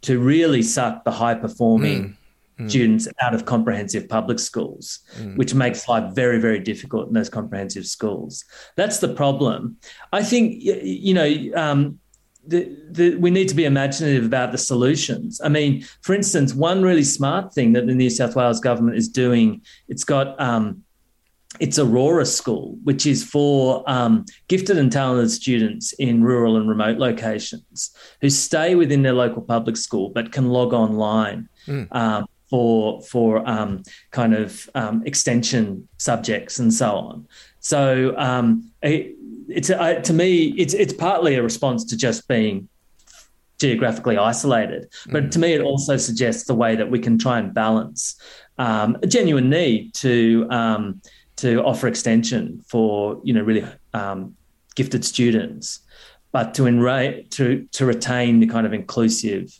to 0.02 0.18
really 0.18 0.60
suck 0.60 1.04
the 1.04 1.10
high 1.10 1.34
performing 1.34 2.18
mm 2.60 2.70
students 2.70 3.08
out 3.20 3.34
of 3.34 3.44
comprehensive 3.46 4.08
public 4.08 4.38
schools, 4.38 5.00
which 5.36 5.54
makes 5.54 5.88
life 5.88 6.14
very, 6.14 6.38
very 6.38 6.60
difficult 6.60 7.08
in 7.08 7.14
those 7.14 7.28
comprehensive 7.28 7.86
schools. 7.86 8.44
That's 8.76 8.98
the 8.98 9.08
problem. 9.08 9.76
I 10.12 10.22
think, 10.22 10.62
you 10.62 11.14
know, 11.14 11.28
um, 11.56 11.98
the, 12.46 12.76
the, 12.90 13.16
we 13.16 13.30
need 13.30 13.48
to 13.48 13.54
be 13.54 13.64
imaginative 13.64 14.24
about 14.24 14.52
the 14.52 14.58
solutions. 14.58 15.40
I 15.42 15.48
mean, 15.48 15.84
for 16.02 16.14
instance, 16.14 16.54
one 16.54 16.82
really 16.82 17.02
smart 17.02 17.52
thing 17.52 17.72
that 17.72 17.86
the 17.86 17.94
New 17.94 18.10
South 18.10 18.36
Wales 18.36 18.60
government 18.60 18.96
is 18.96 19.08
doing, 19.08 19.62
it's 19.88 20.04
got 20.04 20.40
um, 20.40 20.84
it's 21.58 21.78
Aurora 21.78 22.26
School, 22.26 22.78
which 22.84 23.06
is 23.06 23.24
for 23.24 23.82
um, 23.90 24.24
gifted 24.46 24.78
and 24.78 24.90
talented 24.90 25.30
students 25.30 25.92
in 25.94 26.22
rural 26.22 26.56
and 26.56 26.68
remote 26.68 26.98
locations 26.98 27.92
who 28.20 28.30
stay 28.30 28.76
within 28.76 29.02
their 29.02 29.12
local 29.12 29.42
public 29.42 29.76
school 29.76 30.10
but 30.10 30.30
can 30.30 30.48
log 30.48 30.72
online 30.72 31.48
um, 31.90 32.26
for 32.50 33.00
for 33.02 33.48
um, 33.48 33.82
kind 34.10 34.34
of 34.34 34.68
um, 34.74 35.02
extension 35.06 35.88
subjects 35.96 36.58
and 36.58 36.74
so 36.74 36.90
on. 36.90 37.28
So 37.60 38.14
um, 38.18 38.70
it, 38.82 39.14
it's 39.48 39.70
uh, 39.70 39.94
to 39.94 40.12
me, 40.12 40.46
it's 40.58 40.74
it's 40.74 40.92
partly 40.92 41.36
a 41.36 41.42
response 41.42 41.84
to 41.86 41.96
just 41.96 42.28
being 42.28 42.68
geographically 43.60 44.16
isolated. 44.16 44.90
But 45.12 45.30
to 45.32 45.38
me, 45.38 45.52
it 45.52 45.60
also 45.60 45.96
suggests 45.96 46.44
the 46.44 46.54
way 46.54 46.74
that 46.76 46.90
we 46.90 46.98
can 46.98 47.18
try 47.18 47.38
and 47.38 47.52
balance 47.54 48.20
um, 48.58 48.98
a 49.02 49.06
genuine 49.06 49.48
need 49.48 49.94
to 49.94 50.46
um, 50.50 51.00
to 51.36 51.62
offer 51.62 51.86
extension 51.86 52.62
for 52.66 53.20
you 53.22 53.32
know 53.32 53.42
really 53.42 53.64
um, 53.94 54.34
gifted 54.74 55.04
students, 55.04 55.80
but 56.32 56.54
to 56.54 56.62
enra- 56.62 57.28
to 57.30 57.66
to 57.72 57.86
retain 57.86 58.40
the 58.40 58.46
kind 58.46 58.66
of 58.66 58.72
inclusive 58.72 59.58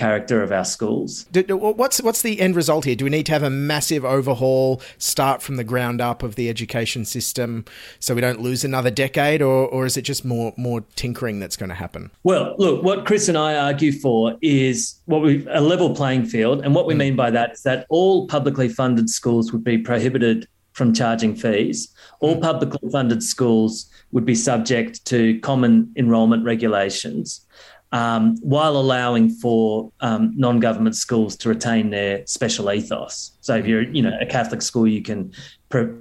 character 0.00 0.42
of 0.42 0.50
our 0.50 0.64
schools. 0.64 1.26
What's 1.34 2.00
what's 2.00 2.22
the 2.22 2.40
end 2.40 2.56
result 2.56 2.86
here? 2.86 2.96
Do 2.96 3.04
we 3.04 3.10
need 3.10 3.26
to 3.26 3.32
have 3.32 3.42
a 3.42 3.50
massive 3.50 4.02
overhaul, 4.02 4.80
start 4.96 5.42
from 5.42 5.56
the 5.56 5.64
ground 5.64 6.00
up 6.00 6.22
of 6.22 6.36
the 6.36 6.48
education 6.48 7.04
system, 7.04 7.66
so 7.98 8.14
we 8.14 8.22
don't 8.22 8.40
lose 8.40 8.64
another 8.64 8.90
decade, 8.90 9.42
or 9.42 9.68
or 9.68 9.84
is 9.84 9.98
it 9.98 10.02
just 10.02 10.24
more 10.24 10.54
more 10.56 10.80
tinkering 10.96 11.38
that's 11.38 11.56
going 11.56 11.68
to 11.68 11.74
happen? 11.74 12.10
Well, 12.22 12.54
look, 12.56 12.82
what 12.82 13.04
Chris 13.04 13.28
and 13.28 13.36
I 13.36 13.54
argue 13.56 13.92
for 13.92 14.36
is 14.40 14.98
what 15.04 15.20
we 15.20 15.46
a 15.50 15.60
level 15.60 15.94
playing 15.94 16.24
field, 16.24 16.64
and 16.64 16.74
what 16.74 16.86
we 16.86 16.94
mm. 16.94 16.98
mean 17.04 17.16
by 17.16 17.30
that 17.30 17.52
is 17.52 17.62
that 17.64 17.84
all 17.90 18.26
publicly 18.26 18.70
funded 18.70 19.10
schools 19.10 19.52
would 19.52 19.64
be 19.64 19.76
prohibited 19.76 20.48
from 20.72 20.94
charging 20.94 21.34
fees. 21.36 21.88
Mm. 21.88 21.92
All 22.20 22.40
publicly 22.40 22.88
funded 22.90 23.22
schools 23.22 23.90
would 24.12 24.24
be 24.24 24.34
subject 24.34 25.04
to 25.06 25.38
common 25.40 25.92
enrolment 25.94 26.44
regulations, 26.44 27.46
um, 27.92 28.36
while 28.42 28.76
allowing 28.76 29.30
for 29.30 29.90
um, 30.00 30.32
non-government 30.36 30.96
schools 30.96 31.36
to 31.36 31.48
retain 31.48 31.90
their 31.90 32.24
special 32.26 32.70
ethos. 32.70 33.32
So, 33.40 33.56
if 33.56 33.66
you're, 33.66 33.82
you 33.82 34.02
know, 34.02 34.16
a 34.20 34.26
Catholic 34.26 34.62
school, 34.62 34.86
you 34.86 35.02
can 35.02 35.32
pre- 35.68 35.94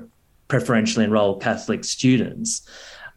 preferentially 0.47 1.06
enroll 1.06 1.38
Catholic 1.39 1.84
students, 1.84 2.67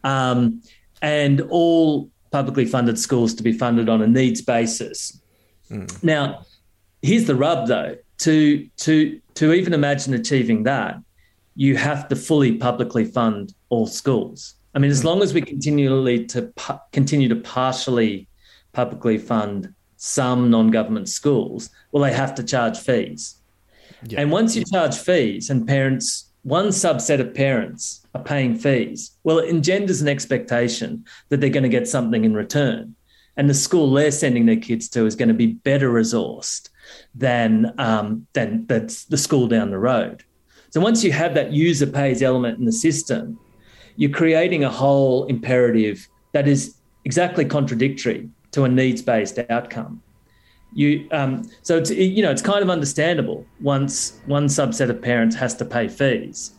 um, 0.03 0.61
and 1.01 1.41
all 1.49 2.09
publicly 2.31 2.65
funded 2.65 2.97
schools 2.97 3.33
to 3.35 3.43
be 3.43 3.53
funded 3.53 3.89
on 3.89 4.01
a 4.01 4.07
needs 4.07 4.41
basis. 4.41 5.19
Now, 6.01 6.45
here's 7.01 7.25
the 7.25 7.35
rub, 7.35 7.67
though. 7.67 7.97
To 8.19 8.67
to 8.77 9.19
to 9.35 9.53
even 9.53 9.73
imagine 9.73 10.13
achieving 10.13 10.63
that, 10.63 10.97
you 11.55 11.75
have 11.77 12.07
to 12.09 12.15
fully 12.15 12.57
publicly 12.57 13.05
fund 13.05 13.53
all 13.69 13.87
schools. 13.87 14.55
I 14.75 14.79
mean, 14.79 14.91
as 14.91 15.03
long 15.03 15.21
as 15.21 15.33
we 15.33 15.41
continually 15.41 16.25
to 16.27 16.43
pu- 16.55 16.79
continue 16.91 17.29
to 17.29 17.35
partially 17.35 18.27
publicly 18.73 19.17
fund 19.17 19.73
some 19.95 20.49
non-government 20.49 21.07
schools, 21.07 21.69
well, 21.91 22.03
they 22.03 22.13
have 22.13 22.35
to 22.35 22.43
charge 22.43 22.77
fees. 22.77 23.35
And 24.17 24.31
once 24.31 24.55
you 24.55 24.65
charge 24.65 24.97
fees, 24.97 25.49
and 25.49 25.65
parents, 25.65 26.29
one 26.41 26.67
subset 26.67 27.21
of 27.21 27.33
parents 27.33 28.05
are 28.13 28.23
paying 28.23 28.57
fees, 28.57 29.11
well, 29.23 29.39
it 29.39 29.49
engenders 29.49 30.01
an 30.01 30.09
expectation 30.09 31.05
that 31.29 31.39
they're 31.39 31.49
going 31.49 31.63
to 31.63 31.69
get 31.69 31.87
something 31.87 32.25
in 32.25 32.33
return. 32.33 32.95
And 33.37 33.49
the 33.49 33.53
school 33.53 33.91
they're 33.91 34.11
sending 34.11 34.45
their 34.45 34.57
kids 34.57 34.89
to 34.89 35.05
is 35.05 35.15
going 35.15 35.29
to 35.29 35.33
be 35.33 35.53
better 35.53 35.89
resourced 35.89 36.69
than 37.15 37.73
um, 37.79 38.27
than 38.33 38.65
that's 38.67 39.05
the 39.05 39.17
school 39.17 39.47
down 39.47 39.71
the 39.71 39.79
road. 39.79 40.23
So 40.69 40.81
once 40.81 41.03
you 41.03 41.11
have 41.13 41.33
that 41.35 41.53
user 41.53 41.87
pays 41.87 42.21
element 42.21 42.59
in 42.59 42.65
the 42.65 42.71
system, 42.71 43.39
you're 43.95 44.11
creating 44.11 44.63
a 44.63 44.69
whole 44.69 45.25
imperative 45.25 46.07
that 46.33 46.47
is 46.47 46.75
exactly 47.05 47.45
contradictory 47.45 48.29
to 48.53 48.63
a 48.63 48.69
needs-based 48.69 49.39
outcome. 49.49 50.01
You 50.73 51.07
um, 51.11 51.47
so 51.61 51.77
it's 51.77 51.91
you 51.91 52.23
know 52.23 52.31
it's 52.31 52.41
kind 52.41 52.63
of 52.63 52.69
understandable 52.69 53.45
once 53.61 54.19
one 54.25 54.47
subset 54.47 54.89
of 54.89 55.01
parents 55.01 55.35
has 55.35 55.55
to 55.57 55.65
pay 55.65 55.87
fees 55.87 56.51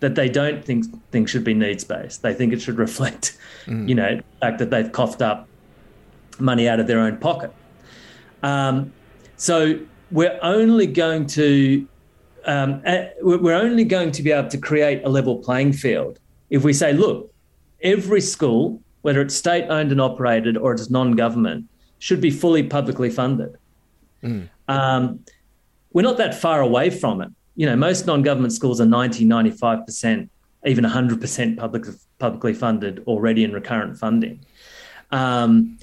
that 0.00 0.14
they 0.14 0.28
don't 0.28 0.62
think 0.62 0.84
things 1.10 1.30
should 1.30 1.44
be 1.44 1.54
needs-based. 1.54 2.20
They 2.20 2.34
think 2.34 2.52
it 2.52 2.60
should 2.60 2.76
reflect, 2.86 3.38
you 3.66 3.94
know, 3.94 4.16
the 4.16 4.24
fact 4.40 4.58
that 4.58 4.70
they've 4.70 4.92
coughed 4.92 5.22
up 5.22 5.48
money 6.38 6.68
out 6.68 6.80
of 6.80 6.86
their 6.86 7.00
own 7.00 7.16
pocket. 7.16 7.50
Um, 8.42 8.92
so 9.36 9.78
we're 10.10 10.38
only 10.42 10.86
going 10.86 11.26
to 11.28 11.86
um, 12.44 12.82
we're 13.22 13.54
only 13.54 13.84
going 13.84 14.12
to 14.12 14.22
be 14.22 14.30
able 14.30 14.48
to 14.50 14.58
create 14.58 15.02
a 15.04 15.08
level 15.08 15.38
playing 15.38 15.72
field 15.72 16.20
if 16.48 16.62
we 16.62 16.72
say, 16.72 16.92
look, 16.92 17.32
every 17.82 18.20
school, 18.20 18.80
whether 19.06 19.20
it's 19.20 19.36
state 19.36 19.68
owned 19.68 19.92
and 19.92 20.00
operated 20.00 20.56
or 20.56 20.72
it's 20.72 20.90
non 20.90 21.12
government, 21.12 21.68
should 22.00 22.20
be 22.20 22.28
fully 22.28 22.64
publicly 22.64 23.08
funded. 23.08 23.56
Um, 24.66 25.20
we're 25.92 26.02
not 26.02 26.16
that 26.16 26.34
far 26.34 26.60
away 26.60 26.90
from 26.90 27.20
it. 27.20 27.28
You 27.54 27.66
know, 27.66 27.76
most 27.76 28.04
non 28.08 28.22
government 28.22 28.52
schools 28.52 28.80
are 28.80 28.84
90, 28.84 29.24
95%, 29.24 30.28
even 30.66 30.82
100% 30.84 31.56
public, 31.56 31.84
publicly 32.18 32.52
funded 32.52 33.04
already 33.06 33.44
in 33.44 33.52
recurrent 33.52 33.96
funding. 33.96 34.44
Um, 35.12 35.78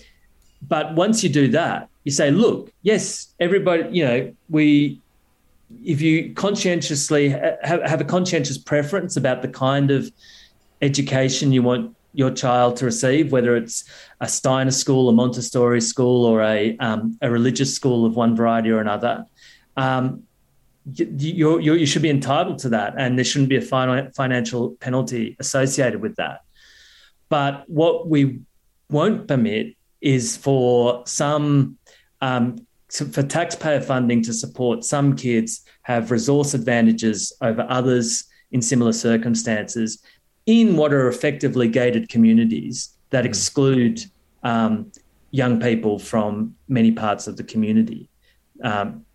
but 0.67 0.93
once 0.93 1.23
you 1.23 1.29
do 1.29 1.47
that, 1.51 1.87
you 2.03 2.11
say, 2.11 2.29
look, 2.29 2.73
yes, 2.81 3.33
everybody, 3.39 3.87
you 3.97 4.03
know, 4.03 4.35
we, 4.49 4.99
if 5.85 6.01
you 6.01 6.33
conscientiously 6.33 7.29
have, 7.29 7.81
have 7.83 8.01
a 8.01 8.03
conscientious 8.03 8.57
preference 8.57 9.15
about 9.15 9.41
the 9.41 9.47
kind 9.47 9.91
of 9.91 10.11
education 10.81 11.53
you 11.53 11.63
want 11.63 11.95
your 12.13 12.31
child 12.31 12.77
to 12.77 12.85
receive, 12.85 13.31
whether 13.31 13.55
it's 13.55 13.83
a 14.21 14.27
Steiner 14.27 14.71
school, 14.71 15.09
a 15.09 15.13
Montessori 15.13 15.81
school, 15.81 16.25
or 16.25 16.41
a, 16.43 16.77
um, 16.77 17.17
a 17.21 17.29
religious 17.29 17.73
school 17.75 18.05
of 18.05 18.15
one 18.15 18.35
variety 18.35 18.69
or 18.69 18.79
another, 18.79 19.25
um, 19.75 20.23
you, 20.95 21.59
you, 21.59 21.85
should 21.85 22.01
be 22.01 22.09
entitled 22.09 22.59
to 22.59 22.69
that, 22.69 22.93
and 22.97 23.17
there 23.17 23.23
shouldn't 23.23 23.49
be 23.49 23.55
a 23.55 23.61
fin- 23.61 24.11
financial 24.11 24.71
penalty 24.81 25.35
associated 25.39 26.01
with 26.01 26.15
that. 26.17 26.41
But 27.29 27.67
what 27.69 28.07
we 28.07 28.41
won't 28.89 29.27
permit 29.27 29.75
is 30.01 30.35
for 30.35 31.03
some 31.05 31.77
um, 32.21 32.67
for 32.89 33.23
taxpayer 33.23 33.81
funding 33.81 34.21
to 34.21 34.33
support 34.33 34.83
some 34.83 35.15
kids 35.15 35.65
have 35.81 36.11
resource 36.11 36.53
advantages 36.53 37.33
over 37.41 37.65
others 37.67 38.25
in 38.51 38.61
similar 38.61 38.93
circumstances 38.93 40.03
in 40.45 40.75
what 40.75 40.93
are 40.93 41.07
effectively 41.07 41.67
gated 41.67 42.09
communities 42.09 42.89
that 43.09 43.25
exclude 43.25 44.01
um, 44.43 44.91
young 45.31 45.59
people 45.59 45.99
from 45.99 46.55
many 46.67 46.91
parts 46.91 47.27
of 47.27 47.37
the 47.37 47.43
community, 47.43 48.09
um, 48.63 49.05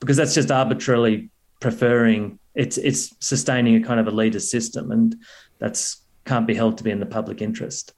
because 0.00 0.16
that's 0.16 0.34
just 0.34 0.50
arbitrarily 0.50 1.30
preferring 1.60 2.38
it's 2.54 2.76
it's 2.76 3.14
sustaining 3.20 3.76
a 3.76 3.86
kind 3.86 4.00
of 4.00 4.06
elitist 4.06 4.48
system, 4.48 4.90
and 4.90 5.16
that's 5.58 6.02
can't 6.24 6.46
be 6.46 6.54
held 6.54 6.78
to 6.78 6.84
be 6.84 6.90
in 6.90 7.00
the 7.00 7.06
public 7.06 7.40
interest. 7.40 7.94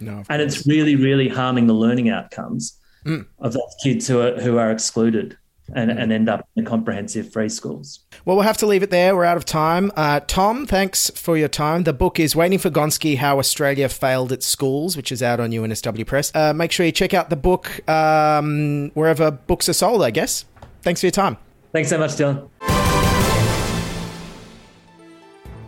No, 0.00 0.24
And 0.30 0.40
it's 0.40 0.66
really, 0.66 0.96
really 0.96 1.28
harming 1.28 1.66
the 1.66 1.74
learning 1.74 2.08
outcomes 2.08 2.78
of 3.38 3.52
those 3.52 3.74
kids 3.82 4.06
who 4.08 4.20
are 4.20 4.40
who 4.40 4.58
are 4.58 4.70
excluded 4.70 5.36
and, 5.74 5.90
and 5.90 6.12
end 6.12 6.28
up 6.28 6.48
in 6.56 6.64
comprehensive 6.64 7.32
free 7.32 7.48
schools. 7.48 8.00
Well, 8.24 8.36
we'll 8.36 8.44
have 8.44 8.58
to 8.58 8.66
leave 8.66 8.82
it 8.82 8.90
there. 8.90 9.16
We're 9.16 9.24
out 9.24 9.36
of 9.36 9.44
time. 9.44 9.90
Uh, 9.96 10.20
Tom, 10.20 10.66
thanks 10.66 11.10
for 11.10 11.36
your 11.36 11.48
time. 11.48 11.84
The 11.84 11.92
book 11.92 12.20
is 12.20 12.36
Waiting 12.36 12.58
for 12.58 12.70
Gonski 12.70 13.16
How 13.16 13.38
Australia 13.38 13.88
Failed 13.88 14.32
at 14.32 14.42
Schools, 14.42 14.96
which 14.96 15.10
is 15.12 15.22
out 15.22 15.40
on 15.40 15.50
UNSW 15.50 16.06
Press. 16.06 16.32
Uh, 16.34 16.52
make 16.52 16.72
sure 16.72 16.84
you 16.86 16.92
check 16.92 17.14
out 17.14 17.30
the 17.30 17.36
book 17.36 17.88
um, 17.88 18.90
wherever 18.94 19.30
books 19.30 19.68
are 19.68 19.74
sold, 19.74 20.02
I 20.02 20.10
guess. 20.10 20.44
Thanks 20.82 21.00
for 21.00 21.06
your 21.06 21.12
time. 21.12 21.36
Thanks 21.72 21.88
so 21.88 21.98
much, 21.98 22.12
Dylan. 22.12 22.48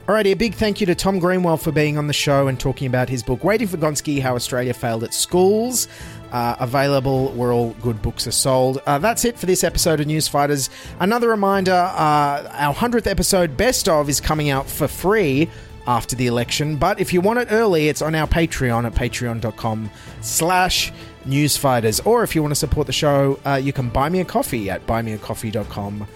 Alrighty, 0.06 0.32
a 0.32 0.34
big 0.34 0.54
thank 0.54 0.80
you 0.80 0.86
to 0.86 0.96
Tom 0.96 1.20
Greenwell 1.20 1.56
for 1.56 1.70
being 1.70 1.96
on 1.96 2.08
the 2.08 2.12
show 2.12 2.48
and 2.48 2.58
talking 2.58 2.88
about 2.88 3.08
his 3.08 3.22
book, 3.22 3.44
Waiting 3.44 3.68
for 3.68 3.76
Gonski 3.76 4.20
How 4.20 4.34
Australia 4.34 4.74
Failed 4.74 5.04
at 5.04 5.14
Schools. 5.14 5.86
Uh, 6.32 6.56
available 6.60 7.28
where 7.32 7.52
all 7.52 7.74
good 7.82 8.00
books 8.00 8.26
are 8.26 8.32
sold. 8.32 8.80
Uh, 8.86 8.98
that's 8.98 9.26
it 9.26 9.38
for 9.38 9.44
this 9.44 9.62
episode 9.62 10.00
of 10.00 10.06
News 10.06 10.28
Fighters. 10.28 10.70
Another 10.98 11.28
reminder 11.28 11.72
uh, 11.72 12.48
our 12.54 12.74
100th 12.74 13.06
episode, 13.06 13.54
Best 13.54 13.86
of, 13.86 14.08
is 14.08 14.18
coming 14.18 14.48
out 14.48 14.66
for 14.66 14.88
free 14.88 15.50
after 15.86 16.16
the 16.16 16.26
election. 16.26 16.76
But 16.76 17.00
if 17.00 17.12
you 17.12 17.20
want 17.20 17.40
it 17.40 17.48
early, 17.50 17.88
it's 17.88 18.00
on 18.00 18.14
our 18.14 18.26
Patreon 18.26 18.86
at 18.86 18.94
patreon.com 18.94 19.90
slash 20.22 20.90
newsfighters. 21.26 22.04
Or 22.06 22.22
if 22.22 22.34
you 22.34 22.42
want 22.42 22.52
to 22.52 22.56
support 22.58 22.86
the 22.86 22.92
show, 22.92 23.38
uh, 23.44 23.60
you 23.62 23.72
can 23.72 23.88
buy 23.90 24.08
me 24.08 24.20
a 24.20 24.24
coffee 24.24 24.70
at 24.70 24.86
buymeacoffee.com 24.86 26.06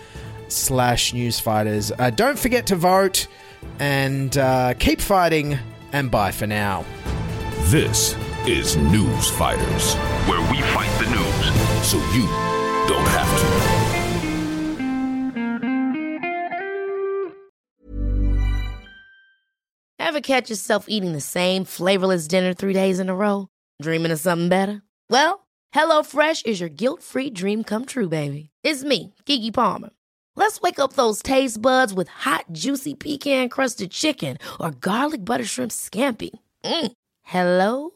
slash 0.49 1.13
newsfighters. 1.13 1.93
Uh, 1.99 2.11
don't 2.11 2.39
forget 2.39 2.67
to 2.69 2.77
vote 2.77 3.27
and 3.79 4.37
uh, 4.39 4.75
keep 4.79 5.01
fighting 5.01 5.59
and 5.93 6.11
bye 6.11 6.31
for 6.31 6.47
now. 6.47 6.85
This 7.65 8.15
is 8.47 8.77
News 8.77 9.29
Fighters, 9.29 9.95
where 10.29 10.41
we 10.53 10.63
fight 10.71 10.89
the 11.01 11.11
news 11.11 11.85
so 11.85 11.97
you 12.15 12.23
don't 12.87 13.09
have 13.09 13.41
to. 13.41 13.47
Ever 19.99 20.21
catch 20.21 20.49
yourself 20.49 20.85
eating 20.89 21.13
the 21.13 21.21
same 21.21 21.65
flavorless 21.65 22.29
dinner 22.29 22.55
three 22.55 22.73
days 22.73 23.01
in 23.01 23.09
a 23.09 23.17
row? 23.17 23.49
Dreaming 23.83 24.13
of 24.13 24.21
something 24.21 24.49
better? 24.49 24.83
Well, 25.11 25.45
HelloFresh 25.75 26.47
is 26.47 26.61
your 26.61 26.69
guilt 26.69 27.03
free 27.03 27.31
dream 27.31 27.65
come 27.65 27.85
true, 27.85 28.09
baby. 28.09 28.51
It's 28.63 28.85
me, 28.85 29.13
Keke 29.27 29.53
Palmer. 29.53 29.91
Let's 30.37 30.61
wake 30.61 30.79
up 30.79 30.93
those 30.93 31.21
taste 31.21 31.61
buds 31.61 31.93
with 31.93 32.07
hot, 32.07 32.45
juicy 32.53 32.95
pecan 32.95 33.49
crusted 33.49 33.91
chicken 33.91 34.39
or 34.61 34.71
garlic 34.71 35.25
butter 35.25 35.45
shrimp 35.45 35.73
scampi. 35.73 36.31
Mm. 36.65 36.93
Hello 37.23 37.96